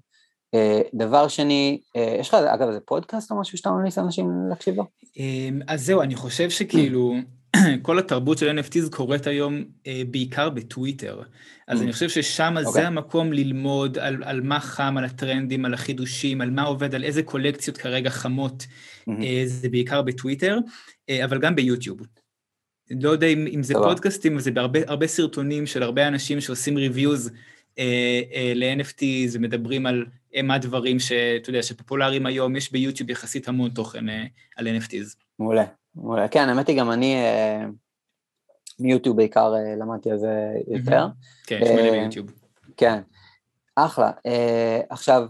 [0.54, 4.76] אה, דבר שני, אה, יש לך אגב איזה פודקאסט או משהו שאתה ממליץ לאנשים להקשיב
[4.76, 4.84] לו?
[5.16, 7.14] אמ, אז זהו, אני חושב שכאילו
[7.82, 11.22] כל התרבות של NFTs קורית היום אה, בעיקר בטוויטר.
[11.68, 12.60] אז אני חושב ששם okay.
[12.62, 12.84] זה אוקיי.
[12.84, 17.22] המקום ללמוד על, על מה חם, על הטרנדים, על החידושים, על מה עובד, על איזה
[17.22, 18.66] קולקציות כרגע חמות,
[19.46, 20.58] זה בעיקר בטוויטר,
[21.24, 22.00] אבל גם ביוטיוב.
[22.90, 27.30] לא יודע אם, אם זה פודקאסטים, אבל זה בהרבה סרטונים של הרבה אנשים שעושים ריוויוז
[27.78, 30.04] אה, אה, ל-NFT, זה מדברים על
[30.42, 34.24] מה הדברים שאתה יודע, שפופולריים היום, יש ביוטיוב יחסית המון תוכן אה,
[34.56, 35.16] על NFTs.
[35.38, 35.64] מעולה,
[35.94, 36.28] מעולה.
[36.28, 37.16] כן, האמת היא גם אני
[38.80, 41.06] מיוטיוב בעיקר למדתי על זה יותר.
[41.46, 42.32] כן, שמע לי ביוטיוב.
[42.76, 43.00] כן,
[43.76, 44.10] אחלה.
[44.90, 45.26] עכשיו,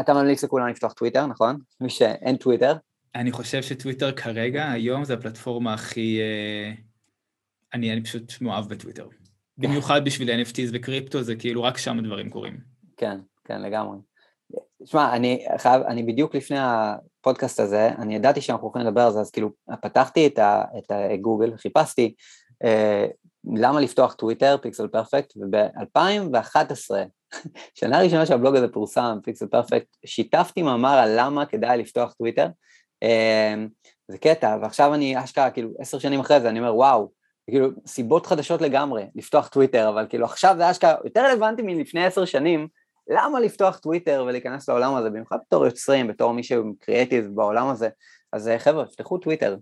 [0.00, 1.58] אתה ממליץ לכולם לפתוח טוויטר, נכון?
[1.80, 2.74] מי שאין טוויטר.
[3.14, 6.20] אני חושב שטוויטר כרגע, היום, זה הפלטפורמה הכי...
[7.74, 9.08] אני, אני פשוט מאוהב בטוויטר.
[9.58, 12.58] במיוחד בשביל NFTs וקריפטו, זה כאילו רק שם הדברים קורים.
[12.96, 13.98] כן, כן, לגמרי.
[14.82, 19.20] תשמע, אני חייב, אני בדיוק לפני הפודקאסט הזה, אני ידעתי שאנחנו הולכים לדבר על זה,
[19.20, 19.50] אז כאילו
[19.82, 22.14] פתחתי את, ה, את הגוגל, חיפשתי
[22.64, 23.06] אה,
[23.54, 26.90] למה לפתוח טוויטר, Pixel Perfect, וב-2011,
[27.74, 32.48] שנה ראשונה שהבלוג הזה פורסם, פיקסל פרפקט, שיתפתי מאמר על למה כדאי לפתוח טוויטר,
[33.02, 33.54] אה,
[34.08, 37.10] זה קטע, ועכשיו אני אשכרה, כאילו עשר שנים אחרי זה, אני אומר, וואו,
[37.50, 42.24] כאילו, סיבות חדשות לגמרי לפתוח טוויטר, אבל כאילו עכשיו זה אשכרה יותר רלוונטי מלפני עשר
[42.24, 42.68] שנים,
[43.10, 47.88] למה לפתוח טוויטר ולהיכנס לעולם הזה, במיוחד בתור יוצרים, בתור מי שהוא קריאטיב בעולם הזה,
[48.32, 49.56] אז חבר'ה, פתחו טוויטר,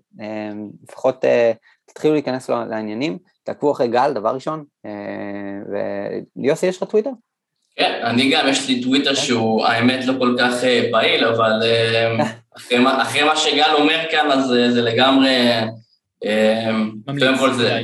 [0.88, 1.24] לפחות
[1.86, 4.64] תתחילו להיכנס לעניינים, תעקבו אחרי גל, דבר ראשון,
[6.36, 7.10] ויוסי, יש לך טוויטר?
[7.76, 10.52] כן, אני גם, יש לי טוויטר שהוא, האמת, לא כל כך
[10.92, 11.52] פעיל, אבל
[13.02, 15.30] אחרי מה שגל אומר כאן, אז זה לגמרי...
[17.18, 17.80] קודם כל זה,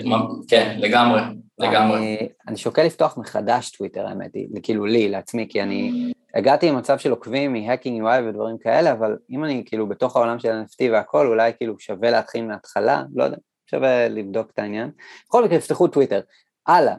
[0.48, 1.20] כן, לגמרי,
[1.59, 2.28] לגמרי.
[2.48, 7.11] אני שוקל לפתוח מחדש טוויטר, האמת היא, כאילו לי, לעצמי, כי אני הגעתי למצב של
[7.11, 11.52] עוקבים מ-Hacking UI ודברים כאלה, אבל אם אני כאילו בתוך העולם של NFT והכל, אולי
[11.57, 13.36] כאילו שווה להתחיל מההתחלה, לא יודע,
[13.70, 14.90] שווה לבדוק את העניין.
[15.28, 16.20] בכל מקרה, תפתחו טוויטר.
[16.66, 16.94] הלאה.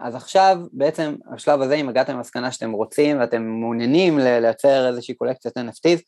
[0.00, 5.58] אז עכשיו, בעצם, השלב הזה, אם הגעתם למסקנה שאתם רוצים ואתם מעוניינים לייצר איזושהי קולקציית
[5.58, 6.00] NFTs,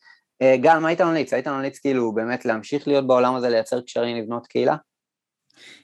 [0.55, 1.33] גל, מה היית ממליץ?
[1.33, 4.75] היית ממליץ כאילו באמת להמשיך להיות בעולם הזה, לייצר קשרים, לבנות קהילה?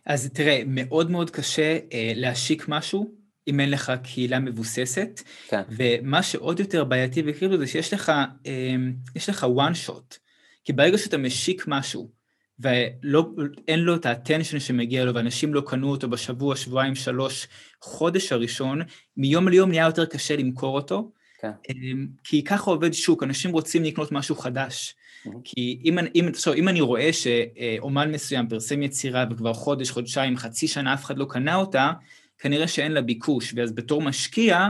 [0.06, 5.62] אז תראה, מאוד מאוד קשה אה, להשיק משהו אם אין לך קהילה מבוססת, כן.
[5.70, 8.12] ומה שעוד יותר בעייתי בקריפטו זה שיש לך,
[8.46, 8.76] אה,
[9.16, 10.18] יש לך one shot,
[10.64, 12.12] כי ברגע שאתה משיק משהו,
[12.60, 17.48] ואין לו את האטנשן שמגיע לו, ואנשים לא קנו אותו בשבוע, שבועיים, שלוש,
[17.82, 18.82] חודש הראשון,
[19.18, 21.52] מיום ליום נהיה יותר קשה למכור אותו, כן.
[21.70, 24.96] אמ, כי ככה עובד שוק, אנשים רוצים לקנות משהו חדש.
[25.44, 30.68] כי אם, אם, עכשיו, אם אני רואה שאומן מסוים פרסם יצירה וכבר חודש, חודשיים, חצי
[30.68, 31.92] שנה אף אחד לא קנה אותה,
[32.40, 34.68] כנראה שאין לה ביקוש, ואז בתור משקיע,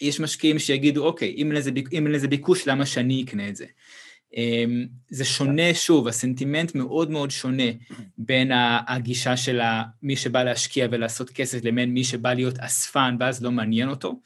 [0.00, 1.52] יש משקיעים שיגידו, אוקיי, אם
[1.92, 3.66] אין לזה ביקוש, למה שאני אקנה את זה?
[4.36, 7.70] אמ, זה שונה, שוב, הסנטימנט מאוד מאוד שונה
[8.18, 8.50] בין
[8.88, 9.60] הגישה של
[10.02, 14.20] מי שבא להשקיע ולעשות כסף לבין מי שבא להיות אספן ואז לא מעניין אותו.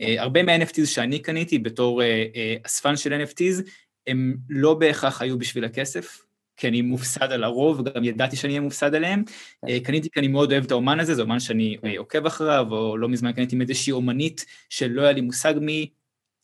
[0.00, 3.70] אה, הרבה מה-NFTs שאני קניתי בתור אה, אה, אספן של NFTs,
[4.06, 6.24] הם לא בהכרח היו בשביל הכסף,
[6.56, 9.24] כי אני מופסד על הרוב, וגם ידעתי שאני אהיה מופסד עליהם.
[9.66, 9.78] כן.
[9.78, 13.08] קניתי כי אני מאוד אוהב את האומן הזה, זה אומן שאני עוקב אחריו, או לא
[13.08, 15.90] מזמן קניתי מאיזושהי אומנית שלא היה לי מושג מי,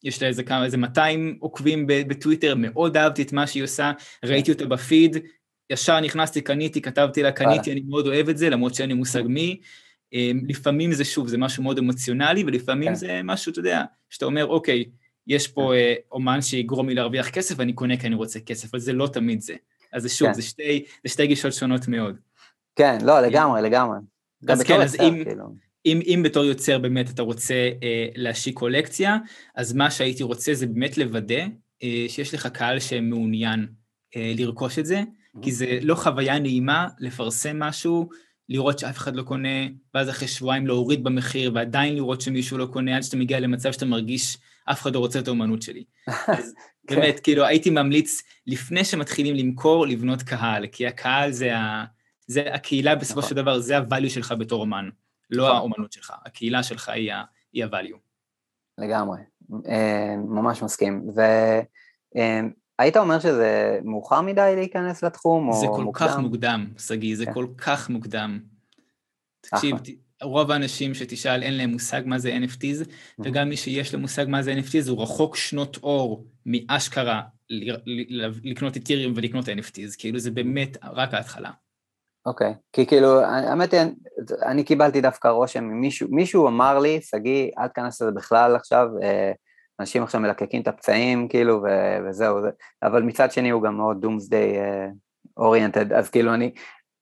[0.05, 3.93] יש לה איזה כמה, איזה 200 עוקבים בטוויטר, מאוד אהבתי את מה שהיא עושה,
[4.25, 5.17] ראיתי אותה בפיד,
[5.71, 9.23] ישר נכנסתי, קניתי, כתבתי לה, קניתי, אני מאוד אוהב את זה, למרות שאין לי מושג
[9.27, 9.61] מי.
[10.13, 12.95] אמ, לפעמים זה שוב, זה משהו מאוד אמוציונלי, ולפעמים כן.
[12.95, 14.85] זה משהו, אתה יודע, שאתה אומר, אוקיי,
[15.31, 15.75] יש פה כן.
[15.75, 19.07] אה, אומן שיגרום לי להרוויח כסף, ואני קונה כי אני רוצה כסף, אבל זה לא
[19.07, 19.55] תמיד זה.
[19.93, 20.35] אז זה שוב, כן.
[20.35, 22.17] זה, שתי, זה שתי גישות שונות מאוד.
[22.77, 23.99] כן, לא, לגמרי, לגמרי.
[24.49, 25.45] אז כן, אז אם, כאילו.
[25.87, 29.19] אם, אם בתור יוצר באמת אתה רוצה אה, להשיק קולקציה,
[29.55, 31.45] אז מה שהייתי רוצה זה באמת לוודא
[31.83, 33.67] אה, שיש לך קהל שמעוניין
[34.17, 35.03] אה, לרכוש את זה,
[35.43, 38.09] כי זה לא חוויה נעימה לפרסם משהו,
[38.49, 42.97] לראות שאף אחד לא קונה, ואז אחרי שבועיים להוריד במחיר, ועדיין לראות שמישהו לא קונה,
[42.97, 44.37] עד שאתה מגיע למצב שאתה מרגיש,
[44.71, 45.85] אף אחד לא רוצה את האומנות שלי.
[46.09, 46.55] אז
[46.87, 46.95] כן.
[46.97, 51.85] באמת, כאילו, הייתי ממליץ, לפני שמתחילים למכור, לבנות קהל, כי הקהל זה, ה...
[52.27, 53.43] זה הקהילה בסופו של נכון.
[53.43, 54.89] דבר, זה ה-value שלך בתור אומן,
[55.31, 55.57] לא נכון.
[55.57, 57.99] האומנות שלך, הקהילה שלך היא ה-value.
[58.79, 59.19] לגמרי,
[59.69, 61.07] אה, ממש מסכים.
[62.79, 65.77] והיית אה, אומר שזה מאוחר מדי להיכנס לתחום, או מוקדם?
[65.77, 67.33] זה כל כך מוקדם, שגיא, זה כן.
[67.35, 68.41] כל כך מוקדם.
[69.41, 69.77] תקשיב,
[70.23, 74.43] רוב האנשים שתשאל אין להם מושג מה זה NFTs, וגם מי שיש לו מושג מה
[74.43, 77.23] זה NFTs הוא רחוק שנות אור מאשכרה
[78.45, 81.51] לקנות איתיריום ולקנות NFTs, כאילו זה באמת רק ההתחלה.
[82.27, 82.55] אוקיי, okay.
[82.73, 83.81] כי כאילו, האמת היא,
[84.47, 89.33] אני קיבלתי דווקא רושם ממישהו, מישהו אמר לי, שגיא, אל תכנס לזה בכלל עכשיו, אה,
[89.81, 92.49] אנשים עכשיו מלקקים את הפצעים, כאילו, ו- וזהו, זה,
[92.83, 94.57] אבל מצד שני הוא גם מאוד דומסדיי
[95.37, 96.51] אוריינטד, אז כאילו אני,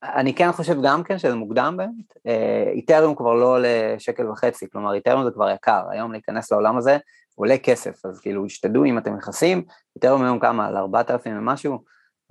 [0.02, 4.70] אני כן חושב גם כן שזה מוקדם באמת, אה, איתריום כבר לא עולה שקל וחצי,
[4.70, 6.98] כלומר איתריום זה כבר יקר, היום להיכנס לעולם הזה
[7.34, 9.64] עולה כסף, אז כאילו השתדלו אם אתם נכנסים,
[9.96, 11.78] איתריום היום כמה, על 4,000 ומשהו,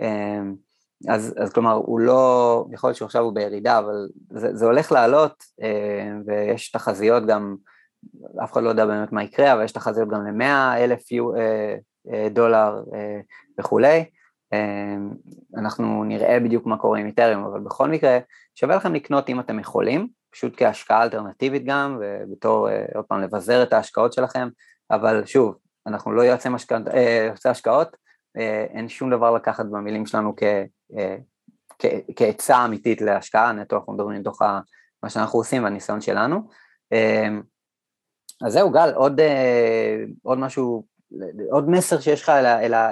[0.01, 0.39] אה,
[1.09, 5.43] אז, אז כלומר הוא לא, יכול להיות שעכשיו הוא בירידה, אבל זה, זה הולך לעלות
[5.61, 7.55] אה, ויש תחזיות גם,
[8.43, 11.03] אף אחד לא יודע באמת מה יקרה, אבל יש תחזיות גם ל-100 אלף
[12.31, 12.83] דולר
[13.59, 14.05] וכולי,
[15.57, 18.19] אנחנו נראה בדיוק מה קורה עם איתריום, אבל בכל מקרה
[18.55, 23.63] שווה לכם לקנות אם אתם יכולים, פשוט כהשקעה אלטרנטיבית גם, ובתור, אה, עוד פעם, לבזר
[23.63, 24.47] את ההשקעות שלכם,
[24.91, 25.55] אבל שוב,
[25.87, 26.49] אנחנו לא יועצי
[26.93, 27.97] אה, השקעות,
[28.37, 30.43] אה, אין שום דבר לקחת במילים שלנו כ,
[31.79, 31.85] כ,
[32.15, 34.41] כעצה אמיתית להשקעה, נטו אנחנו מדברים מתוך
[35.03, 36.49] מה שאנחנו עושים והניסיון שלנו.
[36.91, 37.41] אמ,
[38.45, 39.21] אז זהו, גל, עוד,
[40.23, 40.85] עוד משהו,
[41.51, 42.31] עוד מסר שיש לך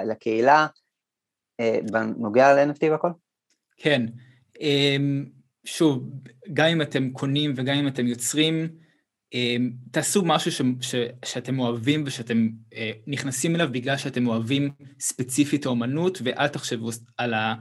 [0.04, 0.66] לקהילה, אה,
[1.90, 3.08] בנוגע ל-NFT והכל?
[3.76, 4.06] כן.
[4.60, 5.24] אמ,
[5.64, 6.10] שוב,
[6.52, 8.68] גם אם אתם קונים וגם אם אתם יוצרים,
[9.34, 10.94] אמ, תעשו משהו ש, ש,
[11.24, 17.54] שאתם אוהבים ושאתם אה, נכנסים אליו בגלל שאתם אוהבים ספציפית האומנות, ואל תחשבו על ה...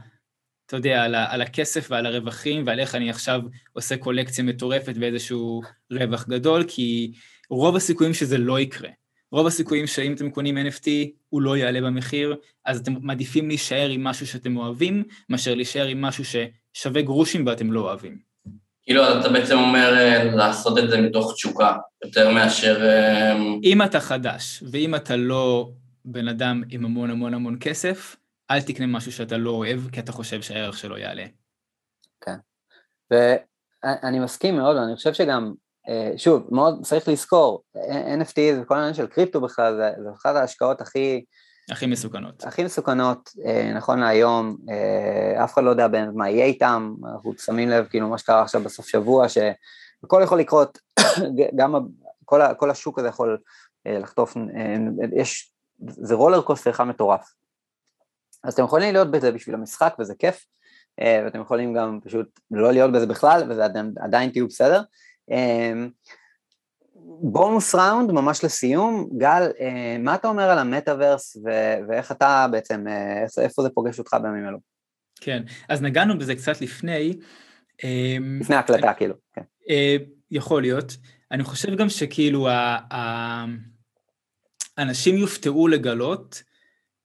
[0.65, 3.41] אתה יודע, על, ה, על הכסף ועל הרווחים ועל איך אני עכשיו
[3.73, 7.11] עושה קולקציה מטורפת ואיזשהו רווח גדול, כי
[7.49, 8.89] רוב הסיכויים שזה לא יקרה.
[9.35, 10.89] רוב הסיכויים שאם אתם קונים NFT,
[11.29, 16.01] הוא לא יעלה במחיר, אז אתם מעדיפים להישאר עם משהו שאתם אוהבים, מאשר להישאר עם
[16.01, 18.17] משהו ששווה גרושים ואתם לא אוהבים.
[18.83, 22.85] כאילו, אתה בעצם אומר אה, לעשות את זה מתוך תשוקה, יותר מאשר...
[22.85, 25.69] אה, אם אתה חדש, ואם אתה לא
[26.05, 28.15] בן אדם עם המון המון המון כסף,
[28.51, 31.25] אל תקנה משהו שאתה לא אוהב, כי אתה חושב שהערך שלו יעלה.
[32.21, 32.35] כן.
[33.11, 35.53] ואני מסכים מאוד, ואני חושב שגם,
[36.17, 37.63] שוב, מאוד צריך לזכור,
[38.19, 41.25] NFT זה כל העניין של קריפטו בכלל, זה, זה אחת ההשקעות הכי...
[41.71, 42.43] הכי מסוכנות.
[42.43, 47.33] הכי מסוכנות, אה, נכון להיום, אה, אף אחד לא יודע באמת מה יהיה איתם, אנחנו
[47.37, 50.79] שמים לב כאילו מה שקרה עכשיו בסוף שבוע, שהכל יכול לקרות,
[51.57, 51.75] גם
[52.25, 53.37] כל, כל השוק הזה יכול
[53.85, 54.33] לחטוף,
[55.15, 55.51] יש,
[55.87, 57.33] זה רולר קוסטר אחד מטורף.
[58.43, 60.45] אז אתם יכולים להיות בזה בשביל המשחק וזה כיף,
[61.01, 63.65] אה, ואתם יכולים גם פשוט לא להיות בזה בכלל, וזה
[63.99, 64.81] עדיין תהיו בסדר.
[65.31, 65.73] אה,
[67.21, 71.37] בונוס ראונד, ממש לסיום, גל, אה, מה אתה אומר על המטאוורס
[71.87, 72.85] ואיך אתה בעצם,
[73.41, 74.57] איפה זה פוגש אותך בימים אלו?
[75.21, 77.19] כן, אז נגענו בזה קצת לפני.
[78.39, 79.41] לפני ההקלטה, כאילו, כן.
[80.31, 80.97] יכול להיות.
[81.31, 82.47] אני חושב גם שכאילו
[84.77, 86.43] האנשים יופתעו לגלות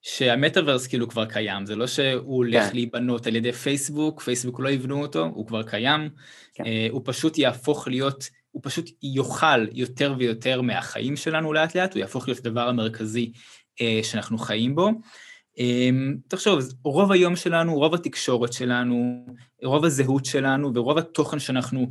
[0.02, 2.74] שהמטאוורס כאילו כבר קיים, זה לא שהוא הולך כן.
[2.74, 6.08] להיבנות על ידי פייסבוק, פייסבוק לא יבנו אותו, הוא כבר קיים,
[6.54, 6.64] כן.
[6.66, 12.00] אה, הוא פשוט יהפוך להיות, הוא פשוט יאכל יותר ויותר מהחיים שלנו לאט לאט, הוא
[12.00, 13.32] יהפוך להיות הדבר המרכזי
[13.80, 14.90] אה, שאנחנו חיים בו.
[15.58, 15.90] אה,
[16.28, 19.26] תחשוב, רוב היום שלנו, רוב התקשורת שלנו,
[19.62, 21.90] רוב הזהות שלנו ורוב התוכן שאנחנו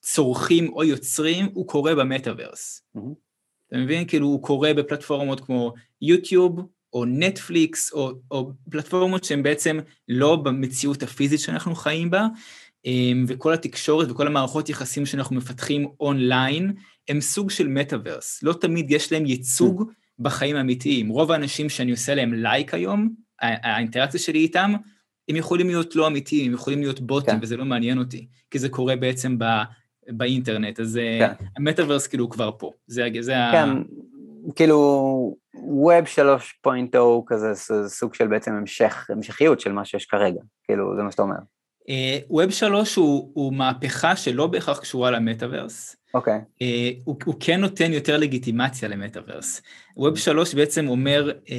[0.00, 2.82] צורכים או יוצרים, הוא קורה במטאוורס.
[2.96, 3.00] Mm-hmm.
[3.68, 4.06] אתה מבין?
[4.06, 6.60] כאילו הוא קורה בפלטפורמות כמו יוטיוב,
[6.92, 9.78] או נטפליקס, או, או פלטפורמות שהן בעצם
[10.08, 12.26] לא במציאות הפיזית שאנחנו חיים בה,
[12.84, 16.72] אמ, וכל התקשורת וכל המערכות יחסים שאנחנו מפתחים אונליין,
[17.08, 18.42] הם סוג של מטאוורס.
[18.42, 21.08] לא תמיד יש להם ייצוג בחיים האמיתיים.
[21.08, 24.74] רוב האנשים שאני עושה להם לייק היום, האינטראקציה שלי איתם,
[25.28, 27.38] הם יכולים להיות לא אמיתיים, הם יכולים להיות בוטים, כן.
[27.42, 29.44] וזה לא מעניין אותי, כי זה קורה בעצם ב,
[30.08, 31.44] באינטרנט, אז אה, כן.
[31.56, 32.72] המטאוורס כאילו כבר פה.
[32.86, 33.74] זה, זה כן, ה...
[34.56, 36.06] כאילו, Web
[36.64, 41.10] 3.0 כזה, זה סוג של בעצם המשך, המשכיות של מה שיש כרגע, כאילו, זה מה
[41.10, 41.36] שאתה אומר.
[41.80, 45.96] Uh, Web 3 הוא, הוא מהפכה שלא בהכרח קשורה למטאוורס.
[46.14, 46.38] אוקיי.
[46.38, 46.62] Okay.
[46.62, 49.62] Uh, הוא, הוא כן נותן יותר לגיטימציה למטאוורס.
[49.98, 51.50] Web 3 בעצם אומר, uh,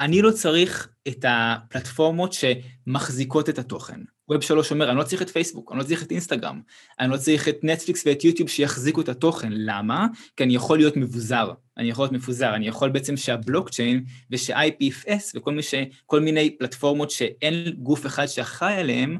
[0.00, 4.00] אני לא צריך את הפלטפורמות שמחזיקות את התוכן.
[4.28, 6.60] ווב שלוש אומר, אני לא צריך את פייסבוק, אני לא צריך את אינסטגרם,
[7.00, 9.52] אני לא צריך את נטפליקס ואת יוטיוב שיחזיקו את התוכן.
[9.52, 10.06] למה?
[10.36, 11.52] כי אני יכול להיות מבוזר.
[11.76, 15.74] אני יכול להיות מפוזר, אני יכול בעצם שהבלוקצ'יין וש-IPFS וכל מי ש...
[16.06, 19.18] כל מיני פלטפורמות שאין גוף אחד שאחראי עליהן,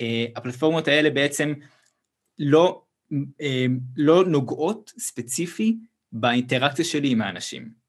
[0.00, 1.52] אה, הפלטפורמות האלה בעצם
[2.38, 2.82] לא,
[3.40, 3.66] אה,
[3.96, 5.76] לא נוגעות ספציפי
[6.12, 7.85] באינטראקציה שלי עם האנשים.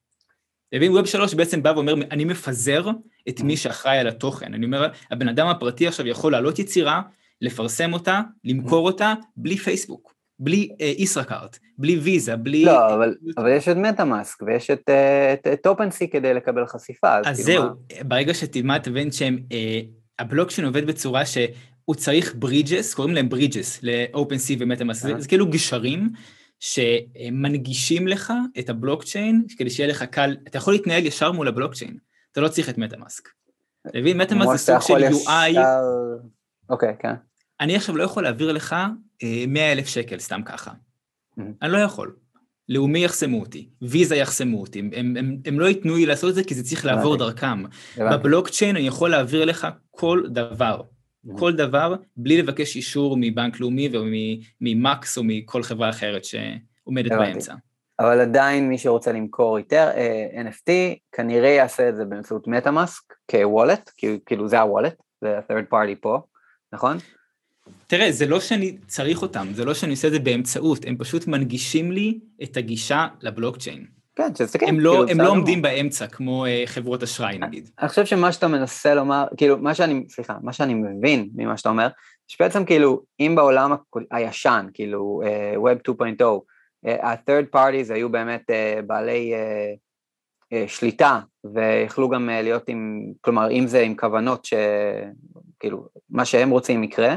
[0.75, 0.91] מבין?
[0.91, 2.89] Web שלוש בעצם בא ואומר, אני מפזר
[3.29, 4.53] את מי שאחראי על התוכן.
[4.53, 7.01] אני אומר, הבן אדם הפרטי עכשיו יכול להעלות יצירה,
[7.41, 12.65] לפרסם אותה, למכור אותה, בלי פייסבוק, בלי אה, ישראכרט, בלי ויזה, בלי...
[12.65, 17.17] לא, אבל, אבל יש את MetaMask ויש את, אה, את, את OpenSea כדי לקבל חשיפה.
[17.17, 18.03] אז, אז כאילו זהו, מה...
[18.03, 19.79] ברגע שתלמד, תבין שהם, אה,
[20.19, 26.09] הבלוקצ'יין עובד בצורה שהוא צריך bridges, קוראים להם bridges, ל-OpenSea ו-MetaMask, זה, זה כאילו גשרים.
[26.59, 31.97] שמנגישים לך את הבלוקצ'יין, כדי שיהיה לך קל, אתה יכול להתנהל ישר מול הבלוקצ'יין,
[32.31, 33.29] אתה לא צריך את מטאמאסק.
[33.87, 34.17] אתה מבין?
[34.17, 35.57] מטאמאסק זה סוג של UI.
[36.69, 37.13] אוקיי, כן.
[37.59, 38.75] אני עכשיו לא יכול להעביר לך
[39.47, 40.71] 100 אה, אלף שקל סתם ככה.
[40.71, 41.41] Mm-hmm.
[41.61, 42.15] אני לא יכול.
[42.69, 46.35] לאומי יחסמו אותי, ויזה יחסמו אותי, הם, הם, הם, הם לא ייתנו לי לעשות את
[46.35, 47.63] זה כי זה צריך לעבור דרכם.
[47.97, 50.81] בבלוקצ'יין אני יכול להעביר לך כל דבר.
[51.35, 53.89] כל דבר, בלי לבקש אישור מבנק לאומי
[54.61, 57.53] וממקס או מכל חברה אחרת שעומדת באמצע.
[57.99, 60.71] אבל עדיין מי שרוצה למכור יותר uh, NFT,
[61.11, 63.91] כנראה יעשה את זה באמצעות מטאמאסק כוולט,
[64.25, 66.19] כאילו זה הוולט, זה ה-third party פה,
[66.73, 66.97] נכון?
[67.87, 71.27] תראה, זה לא שאני צריך אותם, זה לא שאני עושה את זה באמצעות, הם פשוט
[71.27, 73.96] מנגישים לי את הגישה לבלוקצ'יין.
[74.17, 74.67] כן, שזה כן.
[74.67, 77.69] הם לא, כאילו, הם לא עומדים באמצע, כמו uh, חברות אשראי נגיד.
[77.79, 81.69] אני חושב שמה שאתה מנסה לומר, כאילו, מה שאני, סליחה, מה שאני מבין ממה שאתה
[81.69, 81.87] אומר,
[82.27, 83.71] שבעצם כאילו, אם בעולם
[84.11, 89.77] הישן, כאילו, uh, Web 2.0, uh, ה-third parties היו באמת uh, בעלי uh,
[90.53, 91.19] uh, שליטה,
[91.53, 97.15] ויכלו גם uh, להיות עם, כלומר, אם זה עם כוונות שכאילו, מה שהם רוצים יקרה,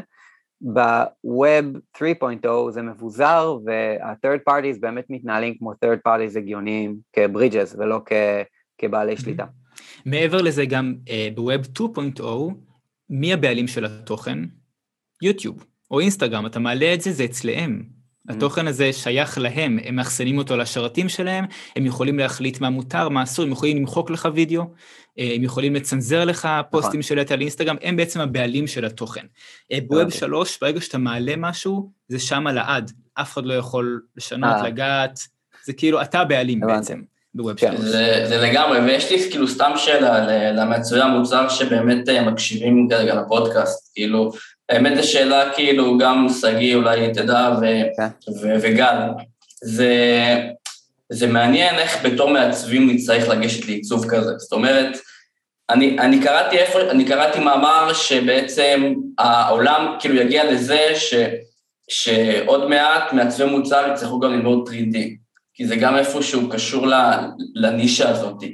[0.60, 8.12] ב-Web 3.0 זה מבוזר וה-third parties באמת מתנהלים כמו third parties הגיוניים כברידג'ס ולא כ-
[8.78, 9.44] כבעלי שליטה.
[10.06, 11.80] מעבר לזה גם uh, ב-Web
[12.18, 12.22] 2.0,
[13.10, 14.38] מי הבעלים של התוכן?
[15.22, 17.99] יוטיוב או אינסטגרם, אתה מעלה את זה, זה אצלהם.
[18.28, 21.44] התוכן הזה שייך להם, הם מאחסנים אותו לשרתים שלהם,
[21.76, 24.62] הם יכולים להחליט מה מותר, מה אסור, הם יכולים למחוק לך וידאו,
[25.18, 27.02] אה, הם יכולים לצנזר לך פוסטים נכון.
[27.02, 29.24] שלט על אינסטגרם, הם בעצם הבעלים של התוכן.
[29.72, 34.54] אה, בווב שלוש, ברגע שאתה מעלה משהו, זה שם לעד, אף אחד לא יכול לשנות,
[34.54, 34.68] אה.
[34.68, 35.20] לגעת,
[35.64, 37.02] זה כאילו, אתה הבעלים בעצם.
[37.34, 37.76] בווב כן.
[37.76, 37.80] שלוש.
[37.80, 44.32] זה, זה לגמרי, ויש לי כאילו סתם שאלה למצויה המוצר שבאמת מקשיבים כרגע לפודקאסט, כאילו,
[44.70, 47.64] האמת זו שאלה כאילו, גם שגיא אולי תדע, ו,
[47.96, 48.32] כן.
[48.42, 48.96] ו, וגל,
[49.62, 49.94] זה,
[51.12, 54.30] זה מעניין איך בתור מעצבים נצטרך לגשת לעיצוב כזה.
[54.38, 54.98] זאת אומרת,
[55.70, 61.14] אני, אני, קראתי איפה, אני קראתי מאמר שבעצם העולם כאילו יגיע לזה ש,
[61.88, 64.96] שעוד מעט מעצבי מוצר יצטרכו גם ללמוד 3D,
[65.54, 66.86] כי זה גם איפשהו קשור
[67.54, 68.44] לנישה הזאת.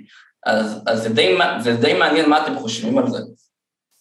[0.46, 3.18] אז, אז זה, די, זה די מעניין מה אתם חושבים על זה.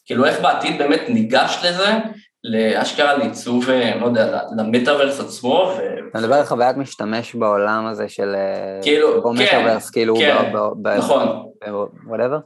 [0.05, 1.91] כאילו איך בעתיד באמת ניגש לזה,
[2.43, 5.71] לאשכרה לעיצוב, אה, לא יודע, למטאוורס עצמו.
[5.77, 6.09] ו...
[6.09, 8.35] אתה מדבר על חוויית משתמש בעולם הזה של...
[8.35, 11.27] אה, כאילו, כן, מטאוורס, כאילו, כן, ב- ב- נכון.
[12.07, 12.39] Whatever.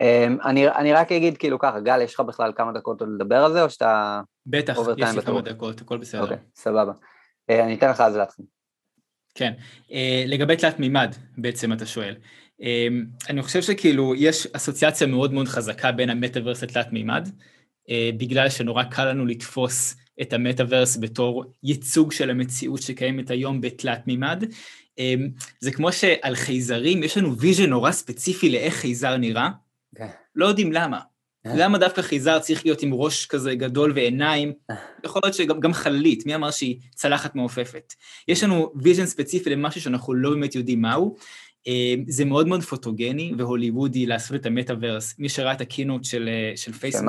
[0.00, 3.44] אמ, אני, אני רק אגיד כאילו ככה, גל, יש לך בכלל כמה דקות עוד לדבר
[3.44, 4.20] על זה, או שאתה...
[4.46, 6.22] בטח, יש לי כמה דקות, הכל בסדר.
[6.22, 6.92] אוקיי, סבבה.
[7.50, 8.44] אה, אני אתן לך אז להתחיל.
[9.34, 9.52] כן,
[10.26, 12.14] לגבי תלת מימד בעצם אתה שואל.
[12.60, 17.28] אמ, אני חושב שכאילו יש אסוציאציה מאוד מאוד חזקה בין המטאוורס לתלת מימד,
[17.90, 24.06] אה, בגלל שנורא קל לנו לתפוס את המטאוורס בתור ייצוג של המציאות שקיימת היום בתלת
[24.06, 24.44] מימד.
[24.98, 25.28] אמ,
[25.60, 29.98] זה כמו שעל חייזרים יש לנו vision נורא ספציפי לאיך חייזר נראה, אוקיי.
[29.98, 30.08] כן.
[30.34, 31.00] לא יודעים למה.
[31.46, 31.52] אה.
[31.56, 34.52] למה דווקא חייזר צריך להיות עם ראש כזה גדול ועיניים?
[34.70, 34.76] אה.
[35.04, 37.94] יכול להיות שגם חללית, מי אמר שהיא צלחת מעופפת?
[38.28, 41.16] יש לנו vision ספציפי למשהו שאנחנו לא באמת יודעים מהו,
[42.08, 45.14] זה מאוד מאוד פוטוגני והוליוודי לעשות את המטאוורס.
[45.18, 47.04] מי שראה את ה-keynote של, אה, של פייסבוק,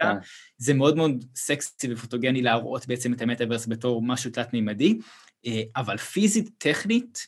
[0.00, 0.16] כן.
[0.58, 4.98] זה מאוד מאוד סקסי ופוטוגני להראות בעצם את המטאוורס בתור משהו תלת-מימדי,
[5.46, 7.26] אה, אבל פיזית, טכנית,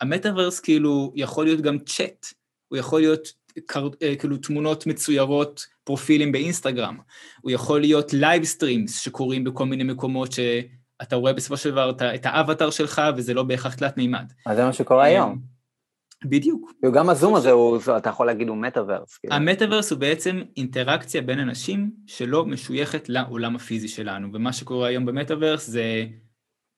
[0.00, 2.26] המטאוורס כאילו יכול להיות גם צ'אט,
[2.68, 3.32] הוא יכול להיות
[4.02, 6.98] אה, כאילו תמונות מצוירות, פרופילים באינסטגרם,
[7.40, 12.26] הוא יכול להיות live streams שקורים בכל מיני מקומות שאתה רואה בסופו של דבר את
[12.26, 14.32] האבטר שלך וזה לא בהכרח תלת מימד.
[14.46, 15.59] אז זה מה שקורה היום.
[16.24, 16.72] בדיוק.
[16.92, 19.16] גם הזום הזה, הוא, אתה יכול להגיד, הוא מטאוורס.
[19.16, 19.34] כאילו.
[19.34, 25.66] המטאוורס הוא בעצם אינטראקציה בין אנשים שלא משויכת לעולם הפיזי שלנו, ומה שקורה היום במטאוורס
[25.66, 26.04] זה,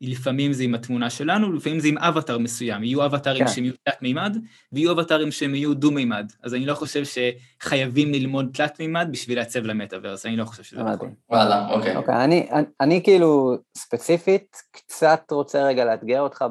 [0.00, 3.52] לפעמים זה עם התמונה שלנו, לפעמים זה עם אבטאר מסוים, יהיו אבטארים כן.
[3.52, 4.36] שהם יהיו תלת-מימד,
[4.72, 6.32] ויהיו אבטארים שהם יהיו דו-מימד.
[6.42, 11.14] אז אני לא חושב שחייבים ללמוד תלת-מימד בשביל לעצב למטאוורס, אני לא חושב שזה נכון.
[11.30, 11.96] וואלה, אוקיי.
[11.96, 16.44] אוקיי, אני, אני, אני כאילו ספציפית קצת רוצה רגע לאתגר אותך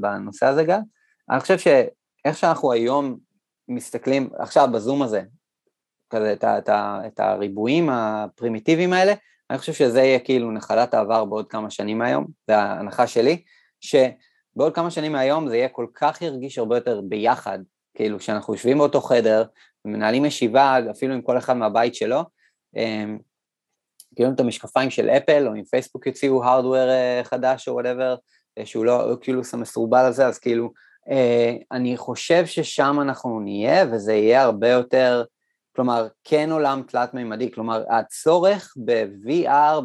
[0.00, 0.78] בנושא הזה, גל.
[1.30, 1.66] אני חושב ש...
[2.24, 3.18] איך שאנחנו היום
[3.68, 5.22] מסתכלים, עכשיו בזום הזה,
[6.10, 6.68] כזה את, את,
[7.06, 9.14] את הריבועים הפרימיטיביים האלה,
[9.50, 13.42] אני חושב שזה יהיה כאילו נחלת העבר בעוד כמה שנים מהיום, זה ההנחה שלי,
[13.80, 17.58] שבעוד כמה שנים מהיום זה יהיה כל כך ירגיש הרבה יותר ביחד,
[17.96, 19.44] כאילו שאנחנו יושבים באותו חדר,
[19.84, 22.22] מנהלים ישיבה, אפילו עם כל אחד מהבית שלו,
[22.76, 23.18] אמ,
[24.16, 28.14] כאילו את המשקפיים של אפל, או אם פייסבוק יוציאו hardware אה, חדש או whatever,
[28.58, 30.72] אה, שהוא לא כאילו מסורבל הזה, אז כאילו
[31.72, 35.24] אני חושב ששם אנחנו נהיה, וזה יהיה הרבה יותר,
[35.76, 39.80] כלומר, כן עולם תלת-מימדי, כלומר, הצורך ב-VR,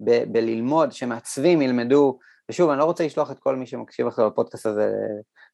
[0.00, 2.18] בללמוד, שמעצבים ילמדו,
[2.50, 4.92] ושוב, אני לא רוצה לשלוח את כל מי שמקשיב עכשיו לפודקאסט הזה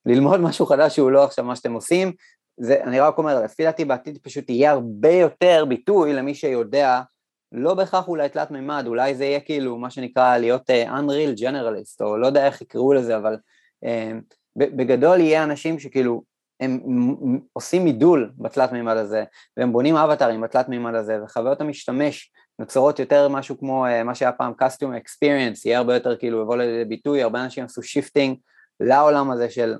[0.07, 2.12] ללמוד משהו חדש שהוא לא עכשיו מה שאתם עושים,
[2.61, 7.01] זה, אני רק אומר, לפי דעתי בעתיד פשוט יהיה הרבה יותר ביטוי למי שיודע,
[7.53, 12.05] לא בהכרח אולי תלת מימד, אולי זה יהיה כאילו מה שנקרא להיות uh, Unreal Generalist,
[12.05, 13.37] או לא יודע איך יקראו לזה, אבל
[13.85, 16.23] uh, בגדול יהיה אנשים שכאילו,
[16.61, 16.81] הם
[17.53, 19.25] עושים מידול בתלת מימד הזה,
[19.57, 24.33] והם בונים אבטרים בתלת מימד הזה, וחוויות המשתמש נוצרות יותר משהו כמו אה, מה שהיה
[24.33, 28.37] פעם custom experience, יהיה הרבה יותר כאילו יבוא לידי ביטוי, הרבה אנשים עשו shifting
[28.81, 29.75] לעולם הזה של,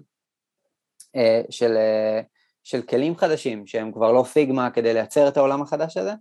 [1.17, 2.21] אה, של, אה,
[2.65, 6.13] של כלים חדשים, שהם כבר לא Figma כדי לייצר את העולם החדש הזה,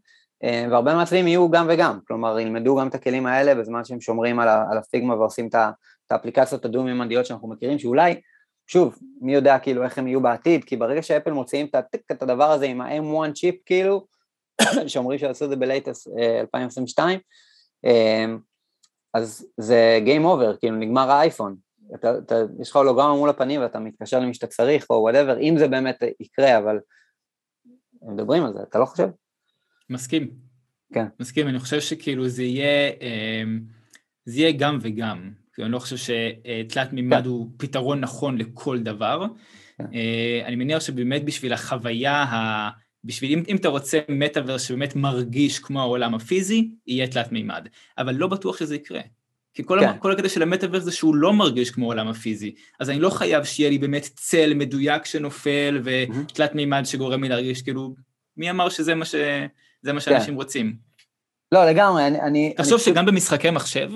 [0.71, 4.77] והרבה מעצבים יהיו גם וגם, כלומר ילמדו גם את הכלים האלה בזמן שהם שומרים על
[4.77, 8.21] ה-Figma ועושים את האפליקציות הדו-מימדיות שאנחנו מכירים, שאולי
[8.67, 11.67] שוב, מי יודע כאילו איך הם יהיו בעתיד, כי ברגע שאפל מוציאים
[12.11, 14.07] את הדבר הזה עם ה-M1 צ'יפ כאילו,
[14.87, 16.07] שאומרים שעשו את זה ב-late
[16.41, 17.19] 2022,
[17.85, 18.39] אמ,
[19.13, 21.55] אז זה Game Over, כאילו נגמר האייפון.
[21.95, 25.55] אתה, אתה, יש לך הולוגרמה מול הפנים ואתה מתקשר למי שאתה צריך או וואטאבר, אם
[25.57, 26.79] זה באמת יקרה, אבל
[28.01, 29.07] מדברים על זה, אתה לא חושב?
[29.89, 30.31] מסכים.
[30.93, 31.05] כן.
[31.19, 33.61] מסכים, אני חושב שכאילו זה יהיה, אמ,
[34.25, 35.44] זה יהיה גם וגם.
[35.63, 37.29] אני לא חושב שתלת מימד כן.
[37.29, 39.25] הוא פתרון נכון לכל דבר.
[39.77, 39.85] כן.
[39.93, 42.69] אה, אני מניח שבאמת בשביל החוויה, ה...
[43.03, 47.67] בשביל, אם, אם אתה רוצה מטאוורס שבאמת מרגיש כמו העולם הפיזי, יהיה תלת מימד.
[47.97, 49.01] אבל לא בטוח שזה יקרה.
[49.53, 49.99] כי כל, כן.
[49.99, 52.55] כל הקטע של המטאוורס זה שהוא לא מרגיש כמו העולם הפיזי.
[52.79, 57.61] אז אני לא חייב שיהיה לי באמת צל מדויק שנופל ותלת מימד שגורם לי להרגיש
[57.61, 57.95] כאילו,
[58.37, 59.15] מי אמר שזה מה, ש...
[59.83, 60.35] מה שאנשים כן.
[60.35, 60.75] רוצים?
[61.51, 62.21] לא, לגמרי, אני...
[62.21, 62.83] אני תחשוב אני...
[62.83, 63.91] שגם במשחקי מחשב.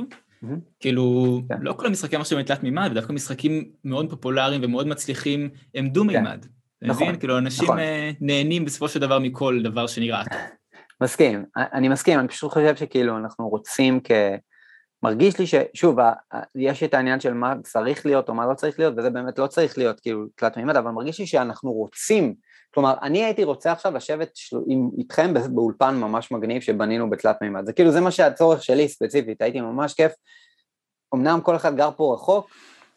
[0.80, 1.56] כאילו, כן.
[1.62, 6.04] לא כל המשחקי מחשב הם תלת מימד, דווקא משחקים מאוד פופולריים ומאוד מצליחים הם דו
[6.04, 6.46] מימד.
[6.46, 6.88] כן.
[6.88, 7.08] נכון.
[7.08, 7.20] מבין?
[7.20, 7.80] כאילו, אנשים נכון.
[7.80, 10.24] אה, נהנים בסופו של דבר מכל דבר שנראה
[11.04, 14.12] מסכים, אני מסכים, אני פשוט חושב שכאילו אנחנו רוצים כ...
[15.04, 15.98] מרגיש לי ששוב,
[16.56, 19.48] יש את העניין של מה צריך להיות או מה לא צריך להיות, וזה באמת לא
[19.48, 22.34] צריך להיות כאילו תלת מימד, אבל מרגיש לי שאנחנו רוצים,
[22.74, 24.58] כלומר, אני הייתי רוצה עכשיו לשבת של...
[24.68, 29.42] עם, איתכם באולפן ממש מגניב שבנינו בתלת מימד, זה כאילו, זה מה שהצורך שלי ספציפית,
[29.42, 30.12] הייתי ממש כיף,
[31.16, 32.50] אמנם כל אחד גר פה רחוק,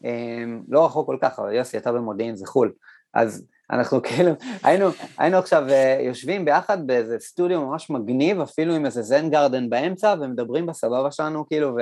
[0.04, 2.72] אמ, לא רחוק כל כך, אבל יוסי, אתה במודיעין, זה חו"ל,
[3.14, 4.86] אז אנחנו כאילו, היינו,
[5.18, 10.14] היינו עכשיו אה, יושבים ביחד באיזה סטודיו ממש מגניב, אפילו עם איזה זן גרדן באמצע,
[10.20, 11.80] ומדברים בסבבה שלנו, כאילו, ו,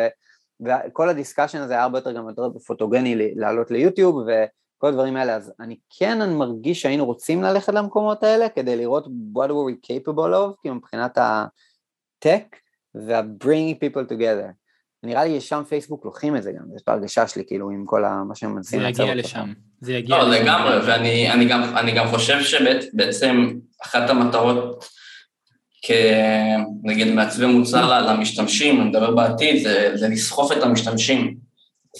[0.66, 4.16] וכל הדיסקשן הזה היה הרבה יותר גם יותר פוטוגני לעלות ליוטיוב,
[4.80, 9.06] וכל הדברים האלה, אז אני כן אני מרגיש שהיינו רוצים ללכת למקומות האלה, כדי לראות
[9.06, 12.56] what were we capable of, כאילו מבחינת ה-tech,
[12.94, 14.52] וה-bringing people together.
[15.02, 18.04] נראה לי ששם פייסבוק לוקחים את זה גם, יש את ההרגשה שלי, כאילו, עם כל
[18.28, 18.94] מה שהם מנסים לצאת.
[18.96, 19.52] זה יגיע לשם.
[19.80, 20.30] זה יגיע לא, לשם.
[20.30, 23.52] לא, לגמרי, ואני אני גם, אני גם חושב שבעצם
[23.82, 24.84] אחת המטרות
[25.82, 31.36] כנגיד מעצבי מוצר למשתמשים, אני מדבר בעתיד, זה, זה לסחוף את המשתמשים.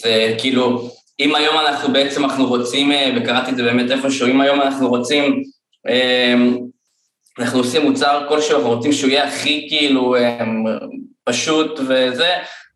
[0.03, 0.91] זה כאילו,
[1.21, 4.89] אם היום אנחנו בעצם, אנחנו רוצים, אה, וקראתי את זה באמת איפשהו, אם היום אנחנו
[4.89, 5.43] רוצים,
[5.89, 6.35] אה,
[7.39, 10.45] אנחנו עושים מוצר כלשהו, אנחנו רוצים שהוא יהיה הכי כאילו אה,
[11.25, 12.29] פשוט וזה,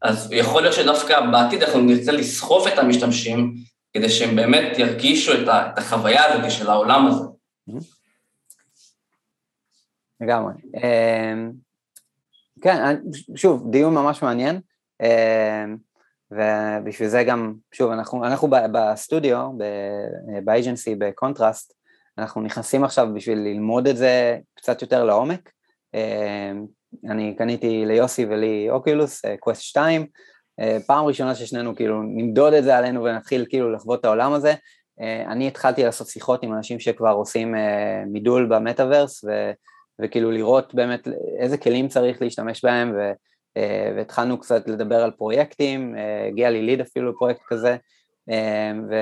[0.03, 3.55] אז יכול להיות שדווקא בעתיד אנחנו נרצה לסחוף את המשתמשים,
[3.95, 7.25] כדי שהם באמת ירגישו את החוויה הזאת של העולם הזה.
[10.21, 10.53] לגמרי.
[10.77, 11.53] אמ,
[12.63, 12.97] כן,
[13.37, 14.61] שוב, דיון ממש מעניין,
[15.03, 15.77] אמ,
[16.37, 19.51] ובשביל זה גם, שוב, אנחנו, אנחנו בסטודיו,
[20.45, 21.75] ב-agency, בקונטרסט,
[22.19, 25.51] אנחנו נכנסים עכשיו בשביל ללמוד את זה קצת יותר לעומק.
[25.95, 26.67] אמ,
[27.11, 30.07] אני קניתי ליוסי ולי Oculus, Quest 2,
[30.87, 34.55] פעם ראשונה ששנינו כאילו נמדוד את זה עלינו ונתחיל כאילו לחוות את העולם הזה.
[35.01, 39.25] אה, אני התחלתי לעשות שיחות עם אנשים שכבר עושים אה, מידול במטאוורס
[40.03, 41.09] וכאילו לראות באמת
[41.39, 43.13] איזה כלים צריך להשתמש בהם ו, אה,
[43.97, 45.95] והתחלנו קצת לדבר על פרויקטים,
[46.29, 47.77] הגיע לי ליד אפילו לפרויקט כזה
[48.91, 48.95] ו,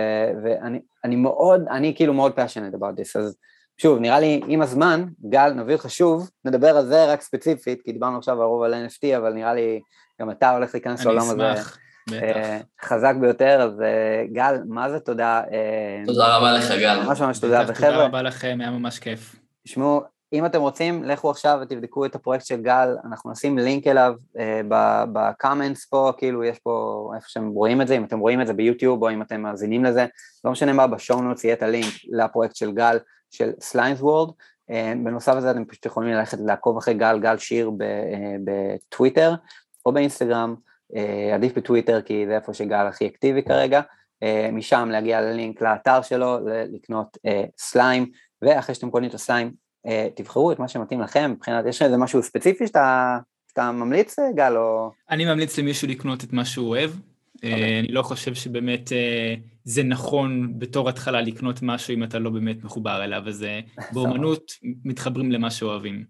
[0.42, 3.36] ואני מאוד, אני כאילו מאוד passionate about this, אז
[3.76, 7.92] שוב, נראה לי עם הזמן, גל, נביא לך שוב, נדבר על זה רק ספציפית, כי
[7.92, 9.80] דיברנו עכשיו הרוב על NFT, אבל נראה לי
[10.20, 11.32] גם אתה הולך להיכנס לעולם הזה.
[11.32, 11.78] אני אשמח,
[12.08, 12.22] בטח.
[12.22, 15.42] אה, חזק ביותר, אז אה, גל, מה זה תודה?
[15.52, 17.02] אה, תודה רבה לך, גל.
[17.06, 17.90] ממש ממש תודה, וחבר'ה...
[17.90, 19.36] תודה רבה לכם, היה ממש כיף.
[19.64, 24.14] תשמעו, אם אתם רוצים, לכו עכשיו ותבדקו את הפרויקט של גל, אנחנו נשים לינק אליו
[25.12, 28.46] ב comments פה, כאילו יש פה איפה שהם רואים את זה, אם אתם רואים את
[28.46, 30.06] זה ביוטיוב או אם אתם מאזינים לזה,
[30.44, 32.98] לא משנה מה, ב show יהיה את הלינק לפרויקט של גל,
[33.30, 34.30] של Slimes World.
[35.04, 37.70] בנוסף לזה אתם פשוט יכולים ללכת לעקוב אחרי גל, גל שיר
[38.44, 39.34] בטוויטר
[39.86, 40.54] או באינסטגרם,
[40.96, 43.80] אה, עדיף בטוויטר כי זה איפה שגל הכי אקטיבי כרגע,
[44.22, 46.38] אה, משם להגיע ללינק לאתר שלו,
[46.72, 48.10] לקנות אה, slime,
[48.42, 49.61] ואחרי שאתם קונים את ה slime,
[50.14, 53.18] תבחרו את מה שמתאים לכם, מבחינת, יש איזה משהו ספציפי שאתה,
[53.48, 54.90] שאתה ממליץ, גל, או...
[55.10, 56.90] אני ממליץ למישהו לקנות את מה שהוא אוהב.
[56.90, 57.44] Okay.
[57.44, 57.78] אוקיי.
[57.78, 58.92] אני לא חושב שבאמת
[59.64, 63.46] זה נכון בתור התחלה לקנות משהו אם אתה לא באמת מחובר אליו, אז
[63.92, 64.52] באומנות
[64.84, 66.04] מתחברים למה שאוהבים.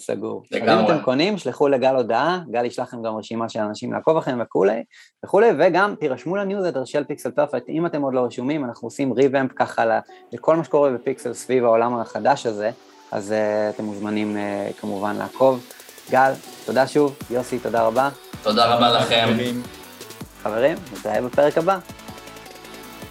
[0.00, 0.42] סגור.
[0.50, 0.84] לגמרי.
[0.84, 4.40] אם אתם קונים, שלחו לגל הודעה, גל ישלח לכם גם רשימה של אנשים לעקוב אחריהם
[4.40, 4.82] וכולי,
[5.24, 9.50] וכולי, וגם תירשמו לניוזלטר של Pixel Perfect, אם אתם עוד לא רשומים, אנחנו עושים revamp
[9.56, 10.00] ככה
[10.32, 12.70] לכל מה שקורה בפיקסל סביב העולם החדש הזה,
[13.12, 15.66] אז uh, אתם מוזמנים uh, כמובן לעקוב.
[16.10, 16.32] גל,
[16.64, 18.08] תודה שוב, יוסי, תודה רבה.
[18.42, 19.36] תודה רבה לכם.
[20.42, 21.78] חברים, נתראה בפרק הבא.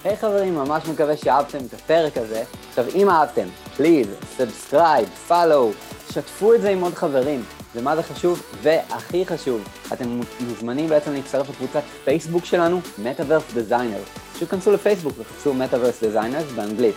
[0.03, 2.44] היי hey, חברים, ממש מקווה שאהבתם את הפרק הזה.
[2.70, 3.48] עכשיו, אם אהבתם,
[3.78, 4.07] please,
[4.38, 5.72] subscribe, follow,
[6.11, 7.44] שתפו את זה עם עוד חברים,
[7.76, 8.44] ומה זה חשוב?
[8.61, 9.61] והכי חשוב,
[9.94, 14.20] אתם מוזמנים בעצם להצטרף לקבוצת פייסבוק שלנו, Metaverse Designers.
[14.36, 16.95] פשוט כנסו לפייסבוק וחפשו Metaverse Designers באנגלית.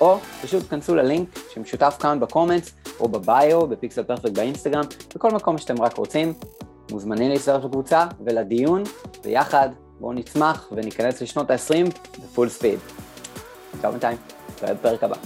[0.00, 5.82] או פשוט כנסו ללינק שמשותף כאן בקומנטס, או בביו, בפיקסל פרפקט באינסטגרם, בכל מקום שאתם
[5.82, 6.34] רק רוצים.
[6.90, 8.82] מוזמנים להצטרף לקבוצה ולדיון,
[9.24, 9.68] ויחד
[10.00, 12.78] בואו נצמח וניכנס לשנות ה-20 בפול ספיד.
[13.74, 14.18] עכשיו בינתיים,
[14.48, 15.16] נתראה בפרק הבא.